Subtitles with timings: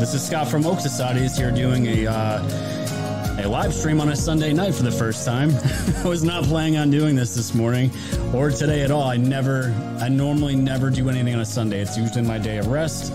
[0.00, 4.16] This is Scott from Woke Societies here doing a uh, a live stream on a
[4.16, 5.50] Sunday night for the first time.
[5.98, 7.90] I was not planning on doing this this morning
[8.32, 9.02] or today at all.
[9.02, 11.82] I never, I normally never do anything on a Sunday.
[11.82, 13.12] It's usually my day of rest,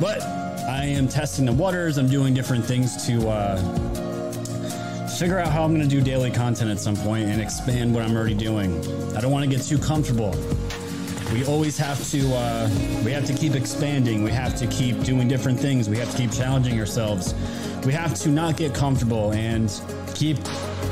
[0.00, 1.98] but I am testing the waters.
[1.98, 3.28] I'm doing different things to.
[3.28, 3.98] Uh,
[5.18, 8.04] figure out how I'm going to do daily content at some point and expand what
[8.04, 8.78] I'm already doing.
[9.16, 10.32] I don't want to get too comfortable.
[11.32, 12.68] We always have to uh,
[13.04, 14.22] we have to keep expanding.
[14.22, 15.88] We have to keep doing different things.
[15.88, 17.34] We have to keep challenging ourselves.
[17.84, 19.70] We have to not get comfortable and
[20.14, 20.38] keep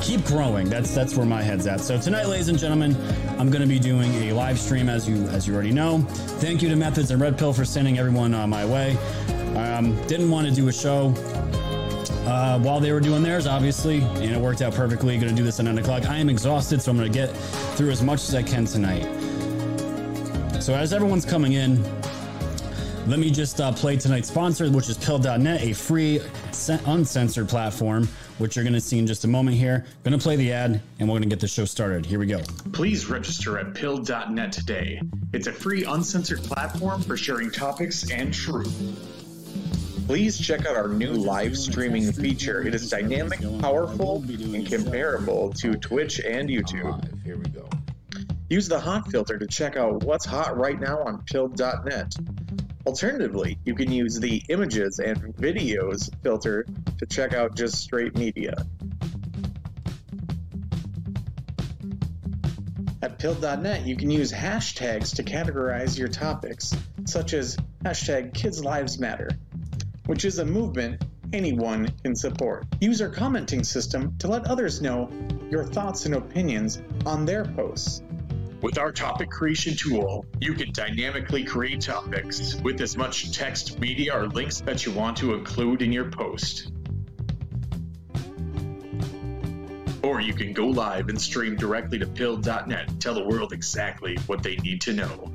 [0.03, 0.69] keep growing.
[0.69, 1.81] That's that's where my head's at.
[1.81, 2.95] So tonight, ladies and gentlemen,
[3.39, 6.01] I'm going to be doing a live stream as you as you already know.
[6.39, 8.97] Thank you to Methods and Red Pill for sending everyone uh, my way.
[9.57, 11.15] Um, didn't want to do a show
[12.27, 15.17] uh, while they were doing theirs, obviously, and it worked out perfectly.
[15.17, 16.05] Going to do this at 9 o'clock.
[16.05, 17.35] I am exhausted, so I'm going to get
[17.77, 19.26] through as much as I can tonight.
[20.67, 21.81] So, as everyone's coming in,
[23.07, 26.21] let me just uh, play tonight's sponsor, which is Pill.net, a free,
[26.87, 29.87] uncensored platform, which you're going to see in just a moment here.
[30.03, 32.05] Going to play the ad, and we're going to get the show started.
[32.05, 32.41] Here we go.
[32.73, 35.01] Please register at Pill.net today.
[35.33, 38.75] It's a free, uncensored platform for sharing topics and truth
[40.09, 42.65] please check out our new live streaming feature.
[42.65, 47.25] It is dynamic, powerful, and comparable to Twitch and YouTube.
[47.25, 47.69] Here we go.
[48.49, 52.15] Use the hot filter to check out what's hot right now on pill.net.
[52.87, 56.65] Alternatively, you can use the images and videos filter
[56.99, 58.55] to check out just straight media.
[63.03, 69.01] At pill.net, you can use hashtags to categorize your topics, such as hashtag Kids Lives
[69.01, 69.31] Matter,
[70.07, 72.65] which is a movement anyone can support.
[72.81, 75.11] Use our commenting system to let others know
[75.51, 78.03] your thoughts and opinions on their posts.
[78.63, 84.17] With our topic creation tool, you can dynamically create topics with as much text, media,
[84.17, 86.73] or links that you want to include in your post.
[90.03, 94.43] Or you can go live and stream directly to pill.net tell the world exactly what
[94.43, 95.31] they need to know.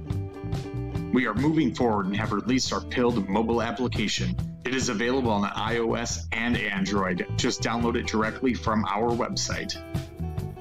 [1.14, 4.36] We are moving forward and have released our Pilled mobile application
[4.72, 7.28] it is available on iOS and Android.
[7.36, 9.76] Just download it directly from our website.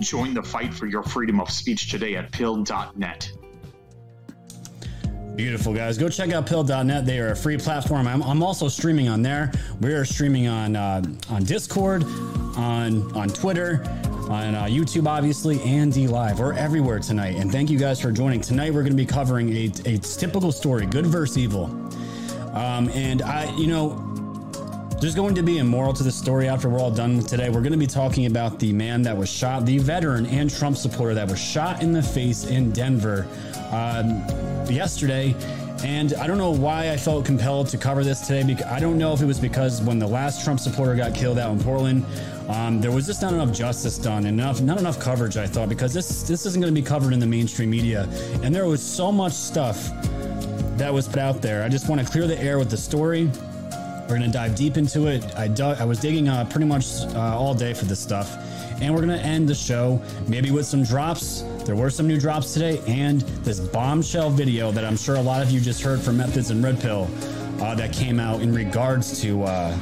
[0.00, 3.32] Join the fight for your freedom of speech today at pill.net.
[5.36, 5.96] Beautiful, guys.
[5.96, 7.06] Go check out pill.net.
[7.06, 8.06] They are a free platform.
[8.06, 9.52] I'm, I'm also streaming on there.
[9.80, 12.02] We are streaming on uh, on Discord,
[12.56, 13.82] on on Twitter,
[14.28, 16.40] on uh, YouTube, obviously, and D Live.
[16.40, 17.36] We're everywhere tonight.
[17.36, 18.40] And thank you guys for joining.
[18.40, 21.66] Tonight, we're going to be covering a, a typical story good versus evil.
[22.52, 24.09] Um, and I, you know,
[25.00, 27.48] there's going to be a moral to the story after we're all done today.
[27.48, 30.76] We're going to be talking about the man that was shot, the veteran and Trump
[30.76, 33.26] supporter that was shot in the face in Denver
[33.70, 34.22] um,
[34.68, 35.34] yesterday.
[35.82, 38.42] And I don't know why I felt compelled to cover this today.
[38.42, 41.38] Because I don't know if it was because when the last Trump supporter got killed
[41.38, 42.04] out in Portland,
[42.50, 45.38] um, there was just not enough justice done, enough not enough coverage.
[45.38, 48.06] I thought because this this isn't going to be covered in the mainstream media,
[48.42, 49.88] and there was so much stuff
[50.76, 51.62] that was put out there.
[51.62, 53.30] I just want to clear the air with the story.
[54.10, 55.25] We're going to dive deep into it.
[55.37, 58.37] I, dug, I was digging uh, pretty much uh, all day for this stuff.
[58.82, 61.43] And we're going to end the show maybe with some drops.
[61.65, 65.43] There were some new drops today, and this bombshell video that I'm sure a lot
[65.43, 67.09] of you just heard from Methods and Red Pill
[67.60, 69.78] uh, that came out in regards to uh,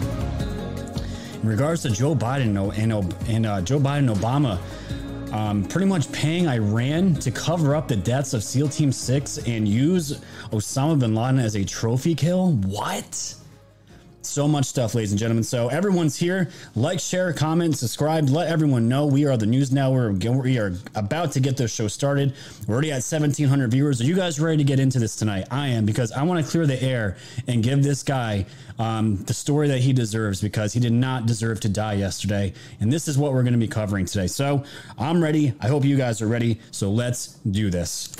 [1.42, 4.58] in regards to Joe Biden and, and uh, Joe Biden Obama
[5.32, 9.66] um, pretty much paying Iran to cover up the deaths of SEAL Team 6 and
[9.66, 10.20] use
[10.50, 12.52] Osama bin Laden as a trophy kill?
[12.52, 13.34] What?
[14.22, 15.44] So much stuff, ladies and gentlemen.
[15.44, 16.50] So everyone's here.
[16.74, 18.28] Like, share, comment, subscribe.
[18.28, 19.92] Let everyone know we are the news now.
[19.92, 22.34] We're, we are about to get this show started.
[22.66, 24.00] We're already at 1,700 viewers.
[24.00, 25.46] Are you guys ready to get into this tonight?
[25.50, 27.16] I am because I want to clear the air
[27.46, 28.44] and give this guy
[28.78, 32.52] um, the story that he deserves because he did not deserve to die yesterday.
[32.80, 34.26] And this is what we're going to be covering today.
[34.26, 34.64] So
[34.98, 35.54] I'm ready.
[35.60, 36.60] I hope you guys are ready.
[36.72, 38.14] So let's do this.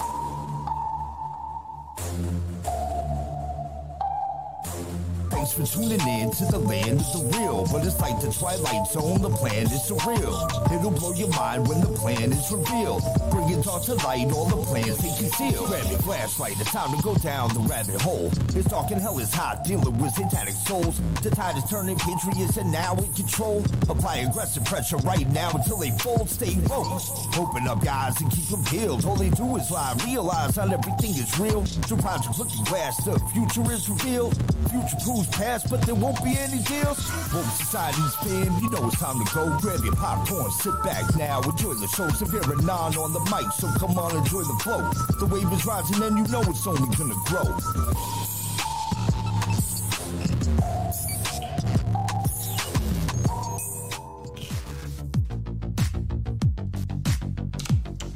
[5.48, 7.66] Thanks for tuning in to the land of the real.
[7.72, 10.36] But it's like the Twilight Zone, the plan is surreal.
[10.70, 13.02] It'll blow your mind when the plan is revealed.
[13.48, 15.66] Million thoughts of light, all the plans they conceal.
[15.66, 18.30] Grab your flashlight, it's time to go down the rabbit hole.
[18.54, 21.00] It's dark and hell is hot, dealing with satanic souls.
[21.22, 23.64] The tide is turning, patriots are now in control.
[23.88, 27.00] Apply aggressive pressure right now until they fold, stay woke.
[27.38, 29.06] Open up guys and keep them peeled.
[29.06, 31.64] All they do is lie, realize not everything is real.
[31.64, 34.36] Through projects looking glass, the future is revealed.
[34.68, 37.00] Future proves past, but there won't be any deals.
[37.32, 38.12] Woke society's
[38.60, 39.56] you know it's time to go.
[39.60, 42.08] Grab your popcorn, sit back now, enjoy the show.
[42.08, 44.90] Severe and non on the mic, so come on, enjoy the flow.
[45.18, 47.56] The wave is rising, and you know it's only gonna grow.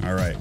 [0.05, 0.37] All right.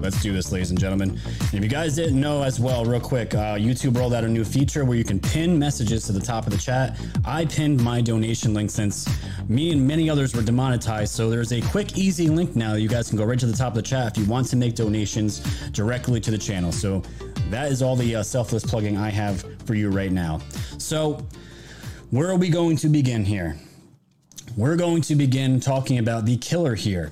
[0.00, 1.10] Let's do this, ladies and gentlemen.
[1.10, 4.28] And if you guys didn't know as well, real quick, uh, YouTube rolled out a
[4.28, 6.98] new feature where you can pin messages to the top of the chat.
[7.24, 9.06] I pinned my donation link since
[9.50, 11.12] me and many others were demonetized.
[11.12, 12.74] So there's a quick, easy link now.
[12.74, 14.56] You guys can go right to the top of the chat if you want to
[14.56, 15.40] make donations
[15.72, 16.70] directly to the channel.
[16.70, 17.02] So
[17.48, 20.40] that is all the uh, selfless plugging I have for you right now.
[20.78, 21.26] So,
[22.10, 23.58] where are we going to begin here?
[24.56, 27.10] We're going to begin talking about the killer here.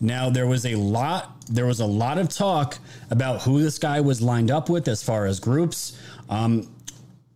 [0.00, 2.78] Now there was a lot there was a lot of talk
[3.10, 5.96] about who this guy was lined up with as far as groups.
[6.28, 6.68] Um,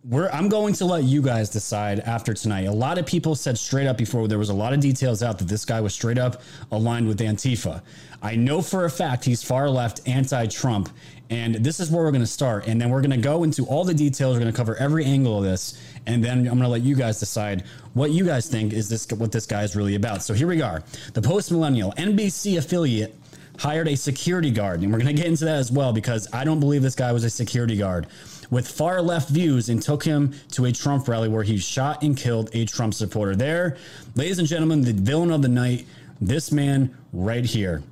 [0.05, 2.65] we're, I'm going to let you guys decide after tonight.
[2.65, 5.39] A lot of people said straight up before there was a lot of details out
[5.39, 7.83] that this guy was straight up aligned with Antifa.
[8.23, 10.89] I know for a fact he's far left, anti Trump,
[11.29, 12.67] and this is where we're going to start.
[12.67, 14.35] And then we're going to go into all the details.
[14.35, 16.95] We're going to cover every angle of this, and then I'm going to let you
[16.95, 20.23] guys decide what you guys think is this what this guy is really about.
[20.23, 20.83] So here we are.
[21.13, 23.15] The post millennial NBC affiliate
[23.59, 26.45] hired a security guard, and we're going to get into that as well because I
[26.45, 28.07] don't believe this guy was a security guard
[28.51, 32.17] with far left views and took him to a Trump rally where he shot and
[32.17, 33.35] killed a Trump supporter.
[33.35, 33.77] There,
[34.17, 35.87] ladies and gentlemen, the villain of the night,
[36.21, 37.83] this man right here.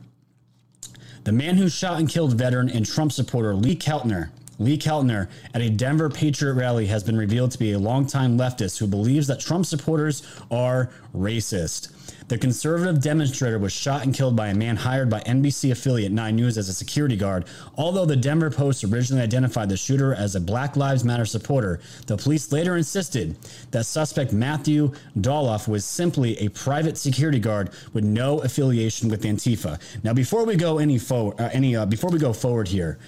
[1.24, 4.30] The man who shot and killed veteran and Trump supporter Lee Keltner.
[4.58, 8.78] Lee Keltner at a Denver Patriot rally has been revealed to be a longtime leftist
[8.78, 11.92] who believes that Trump supporters are racist.
[12.28, 16.36] The conservative demonstrator was shot and killed by a man hired by NBC affiliate 9
[16.36, 17.46] News as a security guard.
[17.76, 22.18] Although the Denver Post originally identified the shooter as a Black Lives Matter supporter, the
[22.18, 23.36] police later insisted
[23.70, 29.80] that suspect Matthew Dolloff was simply a private security guard with no affiliation with Antifa.
[30.02, 32.98] Now, before we go any uh, any uh, before we go forward here,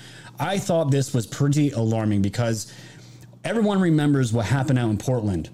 [0.41, 2.73] I thought this was pretty alarming because
[3.45, 5.51] everyone remembers what happened out in Portland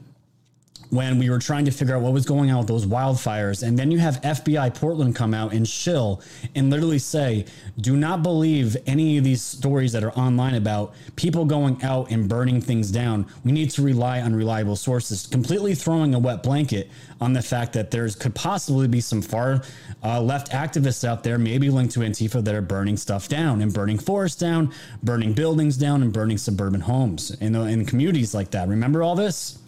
[0.90, 3.66] when we were trying to figure out what was going on with those wildfires.
[3.66, 6.22] And then you have FBI Portland come out and shill
[6.54, 7.46] and literally say,
[7.80, 12.28] do not believe any of these stories that are online about people going out and
[12.28, 13.26] burning things down.
[13.44, 16.90] We need to rely on reliable sources, completely throwing a wet blanket
[17.20, 19.62] on the fact that there's could possibly be some far
[20.04, 23.72] uh, left activists out there, maybe linked to Antifa, that are burning stuff down and
[23.72, 24.72] burning forests down,
[25.02, 28.68] burning buildings down, and burning suburban homes in, in communities like that.
[28.68, 29.58] Remember all this?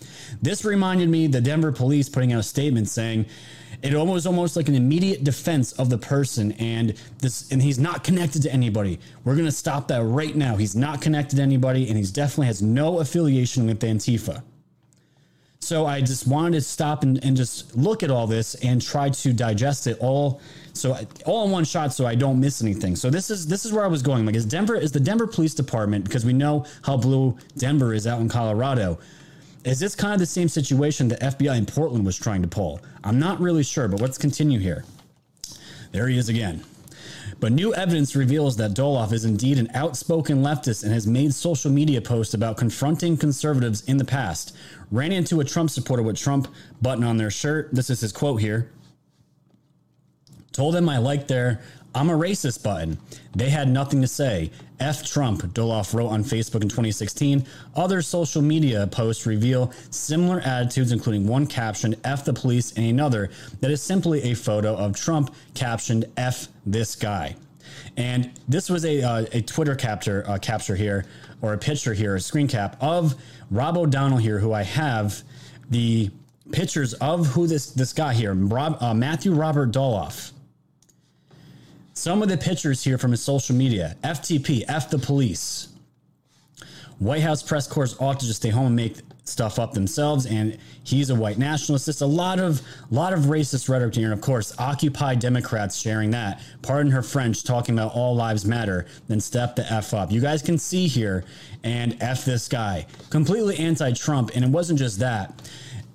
[0.43, 3.27] This reminded me the Denver police putting out a statement saying
[3.83, 8.03] it was almost like an immediate defense of the person and this and he's not
[8.03, 8.99] connected to anybody.
[9.25, 10.57] We're going to stop that right now.
[10.57, 14.43] He's not connected to anybody and he's definitely has no affiliation with Antifa.
[15.61, 19.11] So I just wanted to stop and, and just look at all this and try
[19.11, 20.41] to digest it all
[20.73, 22.97] so all in one shot so I don't miss anything.
[22.97, 24.25] So this is this is where I was going.
[24.25, 28.07] Like is Denver is the Denver Police Department because we know how blue Denver is
[28.07, 28.99] out in Colorado.
[29.65, 32.81] Is this kind of the same situation the FBI in Portland was trying to pull?
[33.03, 34.85] I'm not really sure, but let's continue here.
[35.93, 36.65] There he is again.
[37.41, 41.71] But new evidence reveals that Dolloff is indeed an outspoken leftist and has made social
[41.71, 44.57] media posts about confronting conservatives in the past.
[44.91, 46.49] Ran into a Trump supporter with Trump
[46.83, 47.69] button on their shirt.
[47.73, 48.71] This is his quote here.
[50.53, 51.61] Told them I liked their
[51.95, 52.99] I'm a racist button.
[53.35, 54.51] They had nothing to say.
[54.79, 57.45] F Trump, Dolloff wrote on Facebook in 2016.
[57.75, 63.31] Other social media posts reveal similar attitudes, including one captioned F the police and another
[63.61, 67.35] that is simply a photo of Trump captioned F this guy.
[67.97, 71.07] And this was a, uh, a Twitter capture, uh, capture here,
[71.43, 73.15] or a picture here, a screen cap of
[73.51, 75.23] Rob O'Donnell here, who I have
[75.71, 76.11] the
[76.53, 80.33] pictures of who this, this guy here, Rob, uh, Matthew Robert Dolloff
[81.99, 85.69] some of the pictures here from his social media FTP, F the police.
[86.99, 90.27] White House press corps ought to just stay home and make stuff up themselves.
[90.27, 91.87] And he's a white nationalist.
[91.87, 94.07] Just a lot of lot of racist rhetoric here.
[94.07, 96.41] And of course, Occupy Democrats sharing that.
[96.63, 98.87] Pardon her French, talking about all lives matter.
[99.07, 100.11] Then step the F up.
[100.11, 101.25] You guys can see here
[101.63, 102.87] and F this guy.
[103.11, 104.33] Completely anti-Trump.
[104.35, 105.41] And it wasn't just that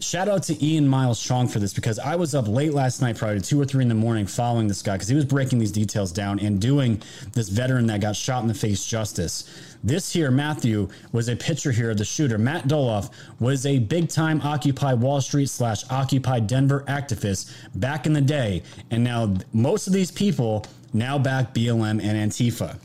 [0.03, 3.17] shout out to Ian Miles Cheong for this because I was up late last night,
[3.17, 5.71] probably two or three in the morning, following this guy because he was breaking these
[5.71, 7.01] details down and doing
[7.33, 9.45] this veteran that got shot in the face justice.
[9.83, 12.37] This here, Matthew, was a picture here of the shooter.
[12.37, 18.13] Matt Dolloff was a big time Occupy Wall Street slash Occupy Denver activist back in
[18.13, 18.63] the day.
[18.91, 22.77] And now most of these people now back BLM and Antifa.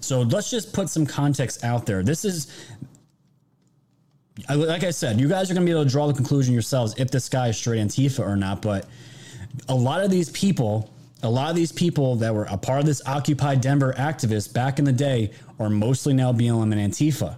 [0.00, 2.02] So let's just put some context out there.
[2.02, 2.46] This is
[4.48, 6.94] like I said, you guys are going to be able to draw the conclusion yourselves
[6.98, 8.60] if this guy is straight Antifa or not.
[8.60, 8.86] But
[9.68, 10.90] a lot of these people,
[11.22, 14.78] a lot of these people that were a part of this Occupy Denver activist back
[14.78, 17.36] in the day are mostly now BLM and Antifa.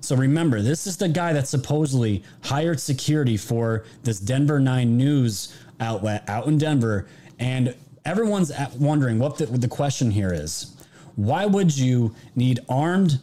[0.00, 5.56] So remember, this is the guy that supposedly hired security for this Denver 9 news
[5.80, 7.08] outlet out in Denver.
[7.38, 7.74] And
[8.04, 10.76] everyone's wondering what the, what the question here is.
[11.16, 13.18] Why would you need armed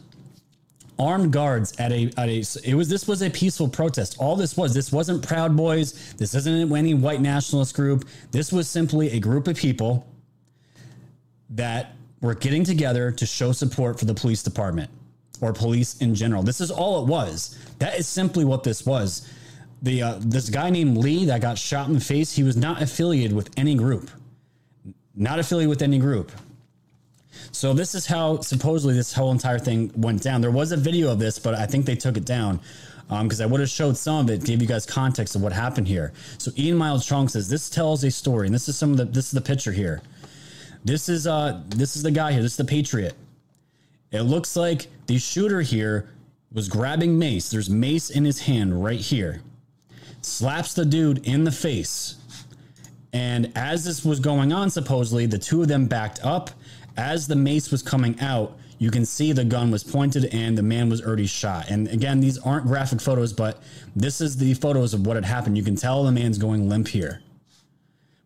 [0.98, 4.16] armed guards at a at a it was this was a peaceful protest.
[4.18, 6.14] All this was this wasn't Proud Boys.
[6.14, 8.06] This isn't any white nationalist group.
[8.30, 10.06] This was simply a group of people
[11.50, 14.90] that were getting together to show support for the police department
[15.40, 16.42] or police in general.
[16.42, 17.58] This is all it was.
[17.78, 19.30] That is simply what this was.
[19.82, 22.34] The uh, this guy named Lee that got shot in the face.
[22.34, 24.10] He was not affiliated with any group.
[25.14, 26.32] Not affiliated with any group.
[27.52, 30.40] So this is how supposedly this whole entire thing went down.
[30.40, 32.60] There was a video of this, but I think they took it down
[33.08, 35.52] because um, I would have showed some of it, gave you guys context of what
[35.52, 36.12] happened here.
[36.38, 39.04] So Ian Miles Cheong says this tells a story, and this is some of the
[39.04, 40.02] this is the picture here.
[40.84, 42.42] This is uh this is the guy here.
[42.42, 43.14] This is the Patriot.
[44.10, 46.10] It looks like the shooter here
[46.52, 47.50] was grabbing mace.
[47.50, 49.42] There's mace in his hand right here.
[50.22, 52.16] Slaps the dude in the face.
[53.12, 56.50] And as this was going on, supposedly, the two of them backed up
[56.96, 60.62] as the mace was coming out, you can see the gun was pointed and the
[60.62, 61.70] man was already shot.
[61.70, 63.62] And again, these aren't graphic photos, but
[63.94, 65.56] this is the photos of what had happened.
[65.56, 67.22] You can tell the man's going limp here.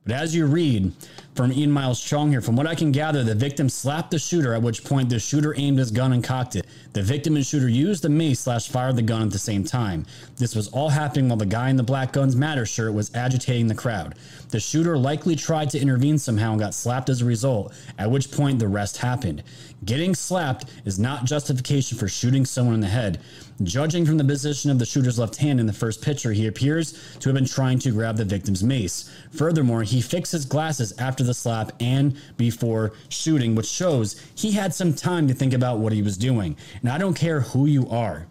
[0.04, 0.92] But as you read
[1.38, 4.54] from Ian Miles Cheong here, from what I can gather, the victim slapped the shooter,
[4.54, 6.66] at which point the shooter aimed his gun and cocked it.
[6.94, 10.04] The victim and shooter used the mace slash fired the gun at the same time.
[10.36, 13.68] This was all happening while the guy in the Black Guns Matter shirt was agitating
[13.68, 14.16] the crowd.
[14.48, 18.32] The shooter likely tried to intervene somehow and got slapped as a result, at which
[18.32, 19.44] point the rest happened.
[19.84, 23.20] Getting slapped is not justification for shooting someone in the head.
[23.62, 26.92] Judging from the position of the shooter's left hand in the first picture, he appears
[27.20, 29.08] to have been trying to grab the victim's mace.
[29.32, 34.74] Furthermore, he fixed his glasses after the slap and before shooting, which shows he had
[34.74, 36.56] some time to think about what he was doing.
[36.80, 38.26] And I don't care who you are.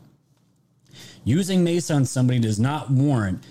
[1.23, 3.43] Using mace on somebody does not warrant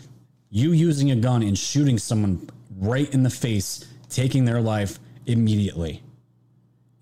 [0.50, 2.48] you using a gun and shooting someone
[2.78, 6.02] right in the face, taking their life immediately.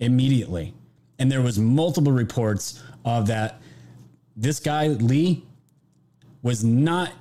[0.00, 0.74] Immediately.
[1.18, 3.60] And there was multiple reports of that
[4.36, 5.44] this guy, Lee,
[6.42, 7.12] was not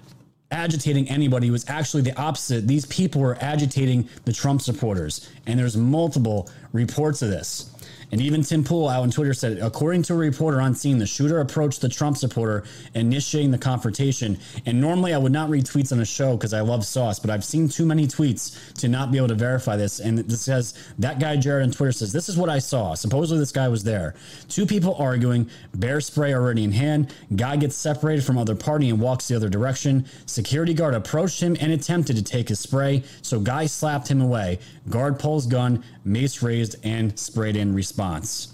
[0.53, 1.47] agitating anybody.
[1.47, 2.67] He was actually the opposite.
[2.67, 5.29] These people were agitating the Trump supporters.
[5.47, 7.72] And there's multiple reports of this.
[8.13, 11.05] And even Tim Pool out on Twitter said, according to a reporter on scene, the
[11.07, 14.37] shooter approached the Trump supporter, initiating the confrontation.
[14.67, 17.31] And normally I would not read tweets on a show because I love sauce, but
[17.31, 19.99] I've seen too many tweets to not be able to verify this.
[19.99, 22.93] And this says that guy Jared on Twitter says, This is what I saw.
[22.93, 24.13] Supposedly this guy was there.
[24.47, 27.11] Two people arguing, bear spray already in hand.
[27.35, 30.05] Guy gets separated from other party and walks the other direction.
[30.27, 34.59] Security guard approached him and attempted to take his spray, so guy slapped him away.
[34.87, 38.53] Guard pulls gun, mace raised, and sprayed in response response.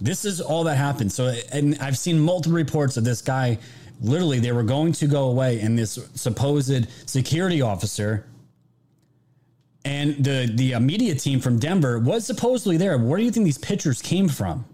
[0.00, 1.10] This is all that happened.
[1.10, 3.58] So, and I've seen multiple reports of this guy.
[4.00, 8.26] Literally, they were going to go away, and this supposed security officer
[9.84, 12.96] and the the uh, media team from Denver was supposedly there.
[12.96, 14.64] Where do you think these pictures came from?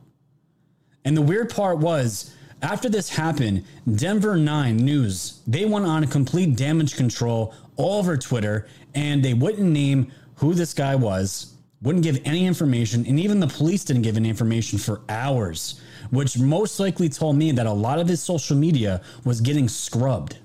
[1.07, 3.65] And the weird part was after this happened,
[3.95, 9.35] Denver 9 News, they went on a complete damage control all over Twitter and they
[9.35, 11.54] wouldn't name who this guy was
[11.85, 16.39] wouldn't give any information, and even the police didn't give any information for hours, which
[16.39, 20.39] most likely told me that a lot of his social media was getting scrubbed.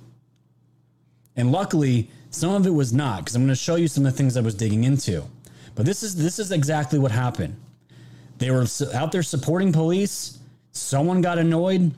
[1.38, 4.12] And luckily, some of it was not, because I'm going to show you some of
[4.12, 5.24] the things I was digging into.
[5.76, 7.56] But this is this is exactly what happened.
[8.38, 10.40] They were out there supporting police.
[10.74, 11.94] Someone got annoyed.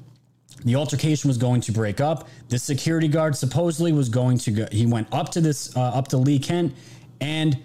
[0.65, 2.27] The altercation was going to break up.
[2.49, 4.67] The security guard supposedly was going to go.
[4.71, 6.75] He went up to this uh, up to Lee Kent
[7.19, 7.57] and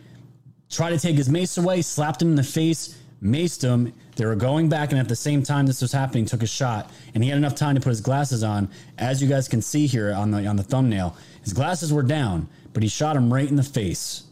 [0.70, 3.92] tried to take his mace away, slapped him in the face, maced him.
[4.16, 6.90] They were going back, and at the same time this was happening, took a shot,
[7.14, 8.68] and he had enough time to put his glasses on.
[8.98, 12.48] As you guys can see here on the on the thumbnail, his glasses were down,
[12.72, 14.24] but he shot him right in the face.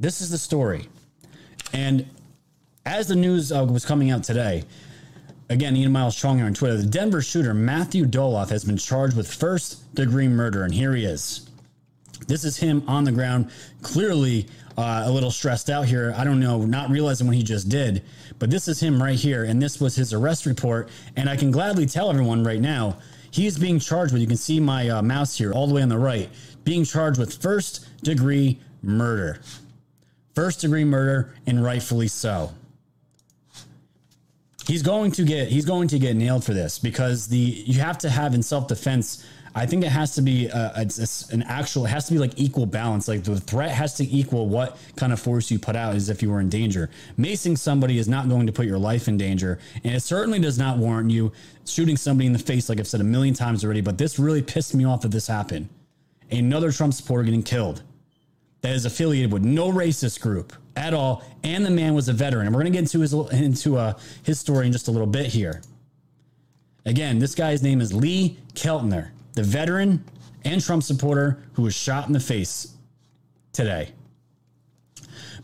[0.00, 0.88] This is the story,
[1.72, 2.06] and
[2.86, 4.64] as the news uh, was coming out today,
[5.50, 6.76] Again, Ian Miles Cheong here on Twitter.
[6.76, 11.04] The Denver shooter Matthew Dolloff has been charged with first degree murder, and here he
[11.04, 11.47] is.
[12.28, 13.50] This is him on the ground,
[13.82, 16.14] clearly uh, a little stressed out here.
[16.16, 18.04] I don't know, not realizing what he just did,
[18.38, 20.90] but this is him right here, and this was his arrest report.
[21.16, 22.98] And I can gladly tell everyone right now,
[23.30, 25.82] he is being charged with, you can see my uh, mouse here all the way
[25.82, 26.28] on the right,
[26.64, 29.40] being charged with first degree murder.
[30.34, 32.52] First degree murder, and rightfully so
[34.68, 37.98] he's going to get he's going to get nailed for this because the you have
[37.98, 39.26] to have in self defense.
[39.54, 41.86] I think it has to be a, a, an actual.
[41.86, 43.08] It has to be like equal balance.
[43.08, 46.22] Like the threat has to equal what kind of force you put out as if
[46.22, 46.90] you were in danger.
[47.18, 50.58] Macing somebody is not going to put your life in danger, and it certainly does
[50.58, 51.32] not warrant you
[51.64, 52.68] shooting somebody in the face.
[52.68, 55.26] Like I've said a million times already, but this really pissed me off that this
[55.26, 55.68] happened.
[56.30, 57.82] Another Trump supporter getting killed
[58.60, 62.46] that is affiliated with no racist group at all, and the man was a veteran.
[62.46, 65.06] And we're going to get into his into uh, his story in just a little
[65.06, 65.62] bit here.
[66.84, 70.04] Again, this guy's name is Lee Keltner, the veteran
[70.44, 72.74] and Trump supporter who was shot in the face
[73.52, 73.92] today.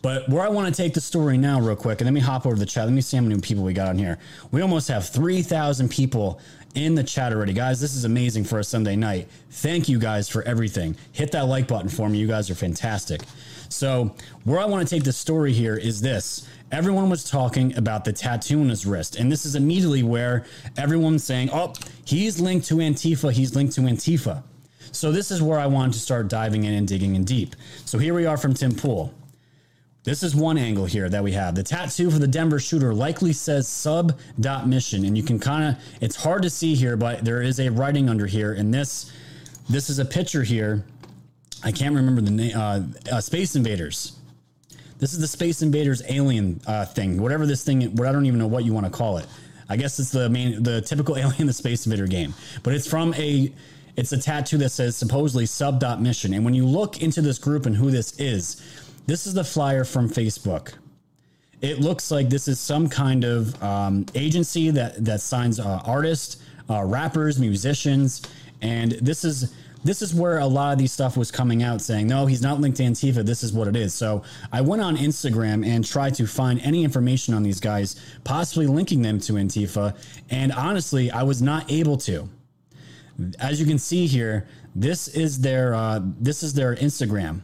[0.03, 2.45] But where I want to take the story now, real quick, and let me hop
[2.45, 2.87] over to the chat.
[2.87, 4.19] Let me see how many people we got on here.
[4.51, 6.41] We almost have 3,000 people
[6.75, 7.53] in the chat already.
[7.53, 9.29] Guys, this is amazing for a Sunday night.
[9.51, 10.97] Thank you guys for everything.
[11.13, 12.19] Hit that like button for me.
[12.19, 13.23] You guys are fantastic.
[13.69, 16.49] So, where I want to take the story here is this.
[16.75, 19.15] Everyone was talking about the tattoo on his wrist.
[19.15, 20.45] And this is immediately where
[20.77, 21.73] everyone's saying, oh,
[22.05, 23.31] he's linked to Antifa.
[23.31, 24.43] He's linked to Antifa.
[24.91, 27.55] So, this is where I wanted to start diving in and digging in deep.
[27.85, 29.15] So, here we are from Tim Pool.
[30.03, 31.55] This is one angle here that we have.
[31.55, 35.77] The tattoo for the Denver shooter likely says sub dot mission, and you can kind
[35.77, 38.53] of it's hard to see here, but there is a writing under here.
[38.53, 39.13] And this
[39.71, 40.85] this is a picture here.
[41.63, 42.57] I can't remember the name.
[42.57, 44.19] Uh, uh, Space Invaders.
[44.99, 47.83] This is the Space Invaders alien uh, thing, whatever this thing.
[47.97, 49.27] What I don't even know what you want to call it.
[49.69, 52.35] I guess it's the main, the typical alien, the Space Invader game.
[52.63, 53.53] But it's from a,
[53.97, 56.35] it's a tattoo that says supposedly sub dot mission.
[56.35, 58.63] And when you look into this group and who this is,
[59.07, 60.75] this is the flyer from Facebook.
[61.61, 66.43] It looks like this is some kind of um, agency that that signs uh, artists,
[66.69, 68.23] uh, rappers, musicians,
[68.61, 72.07] and this is this is where a lot of these stuff was coming out saying
[72.07, 73.25] no he's not linked to antifa.
[73.25, 73.95] This is what it is.
[73.95, 78.67] So i went on instagram and tried to find any information on these guys possibly
[78.67, 79.97] linking them to antifa.
[80.31, 82.29] And honestly i was not able to.
[83.39, 87.43] As you can see here this is their uh, this is their instagram.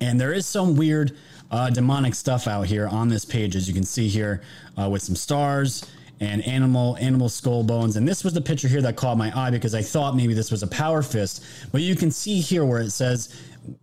[0.00, 1.16] And there is some weird
[1.50, 4.42] uh, demonic stuff out here on this page, as you can see here,
[4.80, 5.84] uh, with some stars
[6.20, 7.96] and animal animal skull bones.
[7.96, 10.50] And this was the picture here that caught my eye because I thought maybe this
[10.50, 11.44] was a power fist.
[11.72, 13.40] But you can see here where it says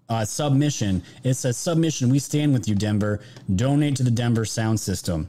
[0.10, 1.04] uh, submission.
[1.24, 2.10] It says submission.
[2.10, 3.22] We stand with you, Denver.
[3.56, 5.28] Donate to the Denver sound system.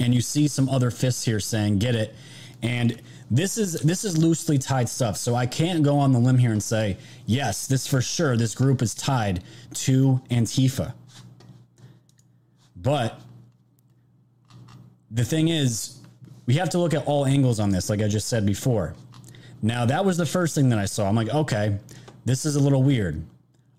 [0.00, 2.14] And you see some other fists here saying, "Get it."
[2.62, 3.00] And
[3.30, 5.16] this is this is loosely tied stuff.
[5.16, 8.54] So I can't go on the limb here and say, yes, this for sure, this
[8.54, 9.42] group is tied
[9.74, 10.94] to Antifa.
[12.76, 13.20] But
[15.10, 15.97] the thing is,
[16.48, 18.94] we have to look at all angles on this, like I just said before.
[19.60, 21.06] Now, that was the first thing that I saw.
[21.06, 21.76] I'm like, okay,
[22.24, 23.22] this is a little weird.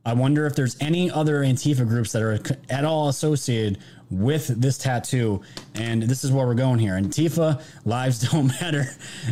[0.05, 3.79] I wonder if there's any other Antifa groups that are at all associated
[4.11, 5.41] with this tattoo.
[5.73, 6.93] And this is where we're going here.
[6.93, 8.85] Antifa lives don't matter.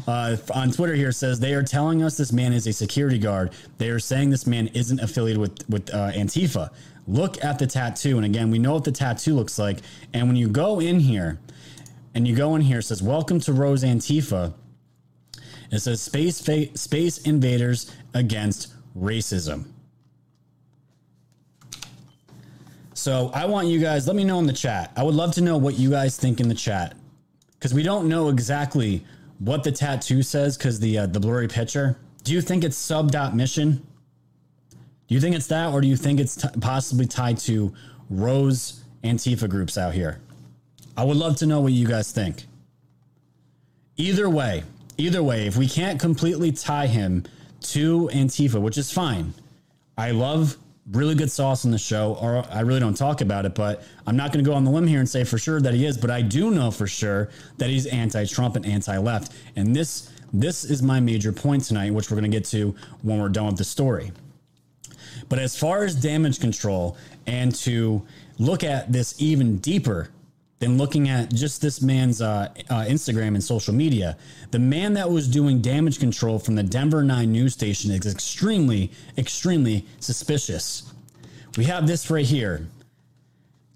[0.08, 3.52] Uh, on Twitter here says they are telling us this man is a security guard.
[3.78, 6.72] They are saying this man isn't affiliated with with uh, Antifa.
[7.08, 9.80] Look at the tattoo, and again, we know what the tattoo looks like.
[10.14, 11.40] And when you go in here,
[12.14, 14.54] and you go in here, it says "Welcome to Rose Antifa."
[15.72, 19.66] It says "Space fa- Space Invaders Against Racism."
[22.94, 24.92] So I want you guys, let me know in the chat.
[24.96, 26.96] I would love to know what you guys think in the chat.
[27.54, 29.06] Because we don't know exactly
[29.40, 31.98] what the tattoo says because the uh, the blurry picture.
[32.24, 33.86] Do you think it's sub dot mission?
[35.08, 37.74] Do you think it's that, or do you think it's t- possibly tied to
[38.10, 40.20] Rose Antifa groups out here?
[40.98, 42.46] I would love to know what you guys think.
[43.98, 44.64] Either way,
[44.98, 47.24] either way, if we can't completely tie him
[47.62, 49.34] to Antifa, which is fine,
[49.96, 50.58] I love
[50.92, 54.16] really good sauce on the show, or I really don't talk about it, but I'm
[54.16, 55.98] not going to go on the limb here and say for sure that he is,
[55.98, 59.34] but I do know for sure that he's anti-Trump and anti-left.
[59.56, 63.20] And this this is my major point tonight, which we're going to get to when
[63.20, 64.12] we're done with the story.
[65.30, 68.06] But as far as damage control and to
[68.38, 70.10] look at this even deeper
[70.60, 74.18] than looking at just this man's uh, uh, Instagram and social media.
[74.52, 78.92] The man that was doing damage control from the Denver 9 news station is extremely,
[79.18, 80.94] extremely suspicious.
[81.58, 82.68] We have this right here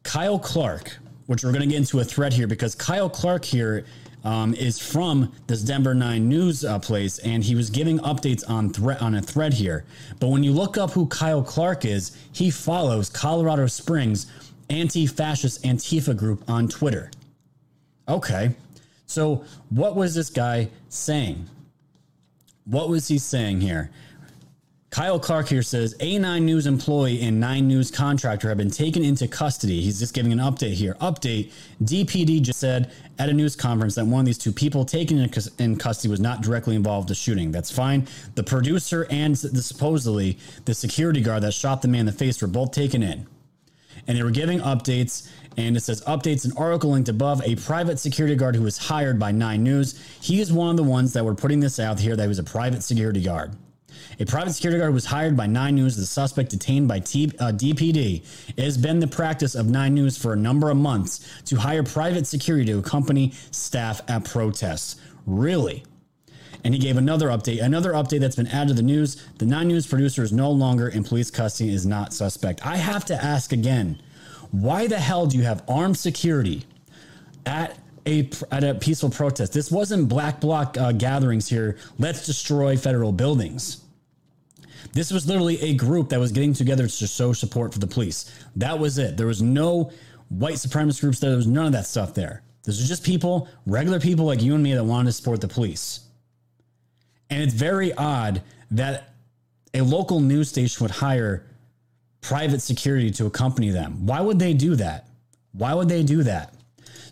[0.03, 3.85] Kyle Clark, which we're going to get into a thread here because Kyle Clark here
[4.23, 8.71] um, is from this Denver Nine News uh, place, and he was giving updates on
[8.71, 9.85] thread on a thread here.
[10.19, 14.27] But when you look up who Kyle Clark is, he follows Colorado Springs
[14.71, 17.11] anti-fascist Antifa group on Twitter.
[18.07, 18.55] Okay,
[19.05, 21.47] so what was this guy saying?
[22.65, 23.91] What was he saying here?
[24.89, 29.25] Kyle Clark here says A9 News employee and 9 News contractor have been taken into
[29.25, 29.81] custody.
[29.81, 30.95] He's just giving an update here.
[30.95, 35.17] Update DPD just said at a news conference that one of these two people taken
[35.59, 37.51] in custody was not directly involved in the shooting.
[37.53, 38.05] That's fine.
[38.35, 42.41] The producer and the supposedly the security guard that shot the man in the face
[42.41, 43.27] were both taken in.
[44.07, 47.99] And they were giving updates and it says updates an article linked above a private
[47.99, 50.01] security guard who was hired by 9 News.
[50.21, 52.39] He is one of the ones that were putting this out here that he was
[52.39, 53.55] a private security guard.
[54.19, 57.51] A private security guard was hired by Nine News, the suspect detained by T, uh,
[57.51, 58.23] DPD.
[58.55, 61.83] It has been the practice of Nine News for a number of months to hire
[61.83, 64.95] private security to accompany staff at protests.
[65.25, 65.83] Really?
[66.63, 69.25] And he gave another update, another update that's been added to the news.
[69.39, 72.65] The Nine News producer is no longer in police custody, is not suspect.
[72.65, 74.01] I have to ask again,
[74.51, 76.65] why the hell do you have armed security
[77.45, 79.53] at a at a peaceful protest?
[79.53, 81.77] This wasn't black bloc uh, gatherings here.
[81.97, 83.83] Let's destroy federal buildings.
[84.93, 88.33] This was literally a group that was getting together to show support for the police.
[88.55, 89.15] That was it.
[89.15, 89.91] There was no
[90.29, 91.29] white supremacist groups there.
[91.29, 92.43] There was none of that stuff there.
[92.63, 95.47] This was just people, regular people like you and me that wanted to support the
[95.47, 96.01] police.
[97.31, 99.13] And it's very odd that
[99.73, 101.45] a local news station would hire
[102.19, 104.05] private security to accompany them.
[104.05, 105.07] Why would they do that?
[105.53, 106.53] Why would they do that?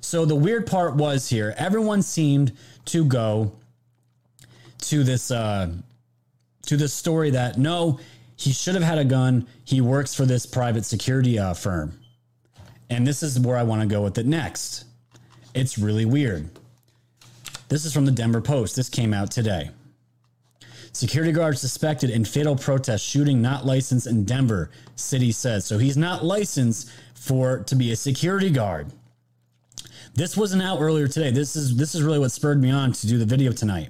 [0.01, 2.51] So the weird part was here, everyone seemed
[2.85, 3.53] to go
[4.81, 5.71] to this uh,
[6.63, 7.99] to this story that no,
[8.35, 9.47] he should have had a gun.
[9.65, 11.99] He works for this private security uh, firm.
[12.89, 14.85] And this is where I want to go with it next.
[15.53, 16.49] It's really weird.
[17.69, 18.75] This is from the Denver Post.
[18.75, 19.71] This came out today.
[20.91, 25.65] Security guard suspected in fatal protest shooting not licensed in Denver, city says.
[25.65, 28.91] So he's not licensed for to be a security guard.
[30.15, 31.31] This wasn't out earlier today.
[31.31, 33.89] This is this is really what spurred me on to do the video tonight.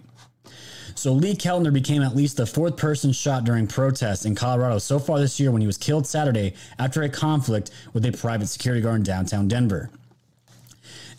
[0.96, 5.00] So Lee Keltner became at least the fourth person shot during protests in Colorado so
[5.00, 8.82] far this year when he was killed Saturday after a conflict with a private security
[8.82, 9.90] guard in downtown Denver.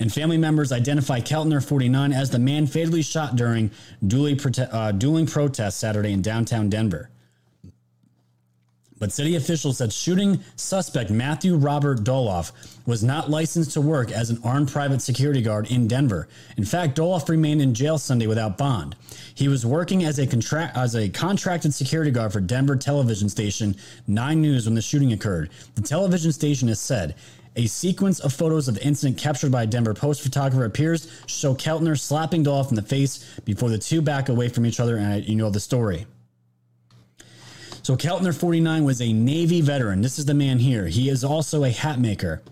[0.01, 3.71] And family members identify Keltner, 49, as the man fatally shot during
[4.05, 7.11] dueling, prote- uh, dueling protests Saturday in downtown Denver.
[8.99, 12.53] But city officials said shooting suspect Matthew Robert Dolloff
[12.87, 16.29] was not licensed to work as an armed private security guard in Denver.
[16.59, 18.97] In fact, Dolloff remained in jail Sunday without bond.
[19.35, 23.75] He was working as a contract as a contracted security guard for Denver television station
[24.07, 25.49] 9 News when the shooting occurred.
[25.77, 27.15] The television station has said
[27.57, 31.29] a sequence of photos of the incident captured by a Denver Post photographer appears to
[31.29, 34.97] show Keltner slapping Dolph in the face before the two back away from each other,
[34.97, 36.07] and you know the story.
[37.83, 40.03] So Keltner 49 was a Navy veteran.
[40.03, 40.87] This is the man here.
[40.87, 42.43] He is also a hat maker.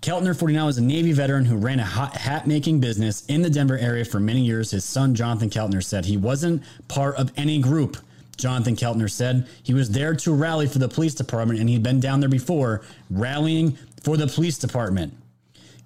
[0.00, 3.78] Keltner 49 was a Navy veteran who ran a hat making business in the Denver
[3.78, 4.70] area for many years.
[4.70, 7.96] His son, Jonathan Keltner, said he wasn't part of any group.
[8.36, 12.00] Jonathan Keltner said he was there to rally for the police department and he'd been
[12.00, 15.14] down there before rallying for the police department.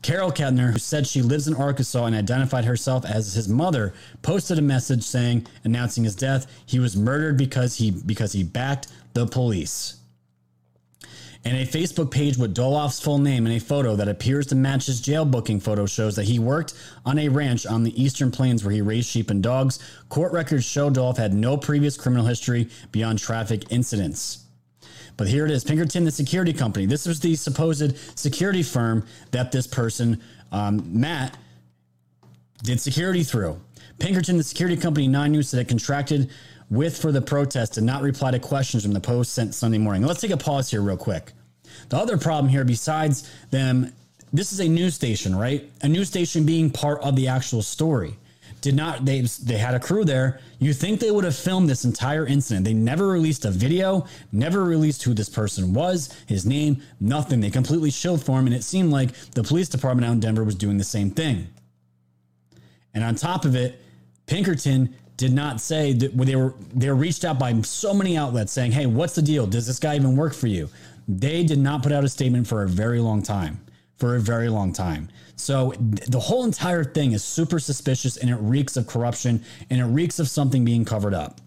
[0.02, 4.58] Carol Keltner, who said she lives in Arkansas and identified herself as his mother, posted
[4.58, 6.46] a message saying, announcing his death.
[6.66, 9.96] He was murdered because he because he backed the police.
[11.44, 14.86] And a Facebook page with Dolloff's full name and a photo that appears to match
[14.86, 16.74] his jail booking photo shows that he worked
[17.06, 19.78] on a ranch on the eastern plains where he raised sheep and dogs.
[20.08, 24.47] Court records show Dolloff had no previous criminal history beyond traffic incidents.
[25.18, 26.86] But here it is Pinkerton, the security company.
[26.86, 31.36] This was the supposed security firm that this person, um, Matt,
[32.62, 33.60] did security through.
[33.98, 36.30] Pinkerton, the security company, Nine News said it contracted
[36.70, 40.02] with for the protest did not reply to questions from the Post sent Sunday morning.
[40.02, 41.32] Let's take a pause here, real quick.
[41.88, 43.92] The other problem here, besides them,
[44.32, 45.68] this is a news station, right?
[45.82, 48.16] A news station being part of the actual story
[48.60, 50.40] did not they they had a crew there.
[50.58, 52.64] You think they would have filmed this entire incident.
[52.64, 57.40] They never released a video, never released who this person was, his name, nothing.
[57.40, 60.44] They completely showed for him and it seemed like the police department out in Denver
[60.44, 61.48] was doing the same thing.
[62.94, 63.80] And on top of it,
[64.26, 68.52] Pinkerton did not say that they were they were reached out by so many outlets
[68.52, 69.46] saying, "Hey, what's the deal?
[69.46, 70.68] Does this guy even work for you?"
[71.08, 73.60] They did not put out a statement for a very long time.
[73.96, 75.08] For a very long time.
[75.38, 79.84] So the whole entire thing is super suspicious and it reeks of corruption and it
[79.84, 81.40] reeks of something being covered up.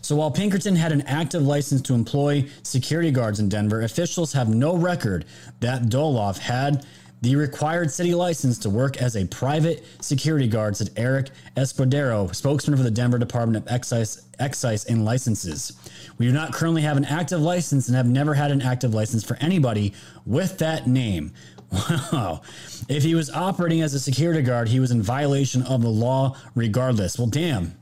[0.00, 4.48] So while Pinkerton had an active license to employ security guards in Denver, officials have
[4.48, 5.24] no record
[5.60, 6.84] that Dolloff had
[7.22, 12.76] the required city license to work as a private security guard, said Eric Escudero, spokesman
[12.76, 15.72] for the Denver Department of Excise, Excise and Licenses.
[16.18, 19.24] We do not currently have an active license and have never had an active license
[19.24, 19.94] for anybody
[20.26, 21.32] with that name.
[21.74, 22.42] Wow.
[22.88, 26.36] If he was operating as a security guard, he was in violation of the law
[26.54, 27.18] regardless.
[27.18, 27.74] Well, damn.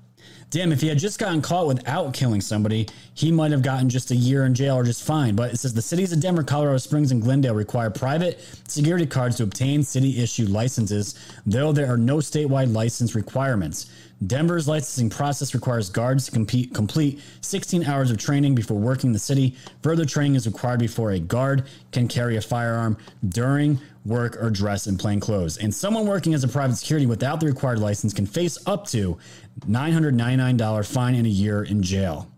[0.51, 4.11] Damn, if he had just gotten caught without killing somebody, he might have gotten just
[4.11, 5.35] a year in jail or just fine.
[5.35, 9.37] But it says the cities of Denver, Colorado Springs, and Glendale require private security cards
[9.37, 11.15] to obtain city issued licenses,
[11.47, 13.91] though there are no statewide license requirements.
[14.27, 19.19] Denver's licensing process requires guards to compete, complete 16 hours of training before working the
[19.19, 19.57] city.
[19.83, 22.97] Further training is required before a guard can carry a firearm
[23.29, 25.57] during work or dress in plain clothes.
[25.59, 29.19] And someone working as a private security without the required license can face up to
[29.67, 32.29] $999 fine and a year in jail.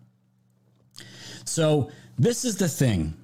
[1.45, 3.15] So, this is the thing.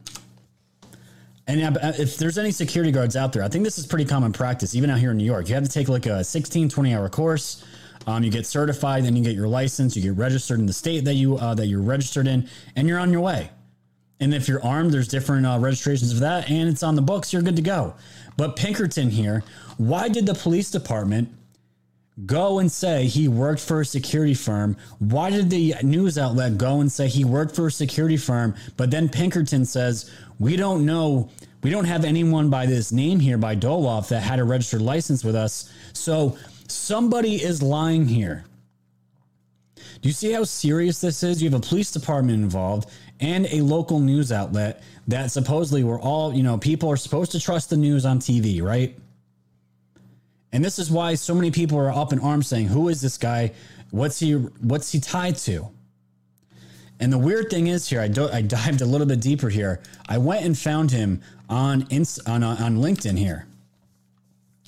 [1.46, 4.33] And uh, if there's any security guards out there, I think this is pretty common
[4.33, 5.49] practice, even out here in New York.
[5.49, 7.64] You have to take like a 16, 20 hour course.
[8.06, 11.04] Um, you get certified, then you get your license, you get registered in the state
[11.04, 13.50] that you uh, that you're registered in, and you're on your way.
[14.20, 17.32] And if you're armed, there's different uh, registrations for that, and it's on the books.
[17.32, 17.94] You're good to go.
[18.36, 19.42] But Pinkerton here,
[19.76, 21.28] why did the police department
[22.26, 24.76] go and say he worked for a security firm?
[24.98, 28.54] Why did the news outlet go and say he worked for a security firm?
[28.76, 31.30] But then Pinkerton says, we don't know,
[31.62, 35.24] we don't have anyone by this name here, by Dolloff, that had a registered license
[35.24, 35.72] with us.
[35.92, 36.36] So
[36.70, 38.44] somebody is lying here.
[39.76, 41.42] Do you see how serious this is?
[41.42, 42.88] You have a police department involved
[43.20, 47.40] and a local news outlet that supposedly we're all, you know, people are supposed to
[47.40, 48.96] trust the news on TV, right?
[50.52, 53.16] And this is why so many people are up in arms saying, "Who is this
[53.16, 53.52] guy?
[53.90, 54.33] What's he?
[54.33, 55.68] What's he tied to?"
[56.98, 59.80] And the weird thing is here, I, do, I dived a little bit deeper here.
[60.06, 61.83] I went and found him on
[62.26, 63.46] on on LinkedIn here.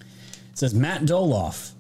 [0.01, 1.73] It says Matt Dolloff,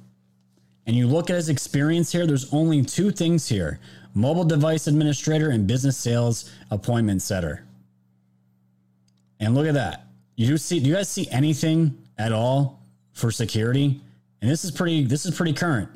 [0.86, 2.26] and you look at his experience here.
[2.26, 3.80] There's only two things here:
[4.14, 7.64] mobile device administrator and business sales appointment setter.
[9.40, 10.06] And look at that.
[10.36, 10.80] You see?
[10.80, 12.80] Do you guys see anything at all
[13.12, 14.00] for security,
[14.40, 15.88] and this is pretty this is pretty current.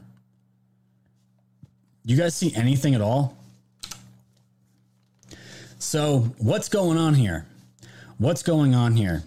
[2.05, 3.37] You guys see anything at all?
[5.79, 7.47] So, what's going on here?
[8.19, 9.23] What's going on here?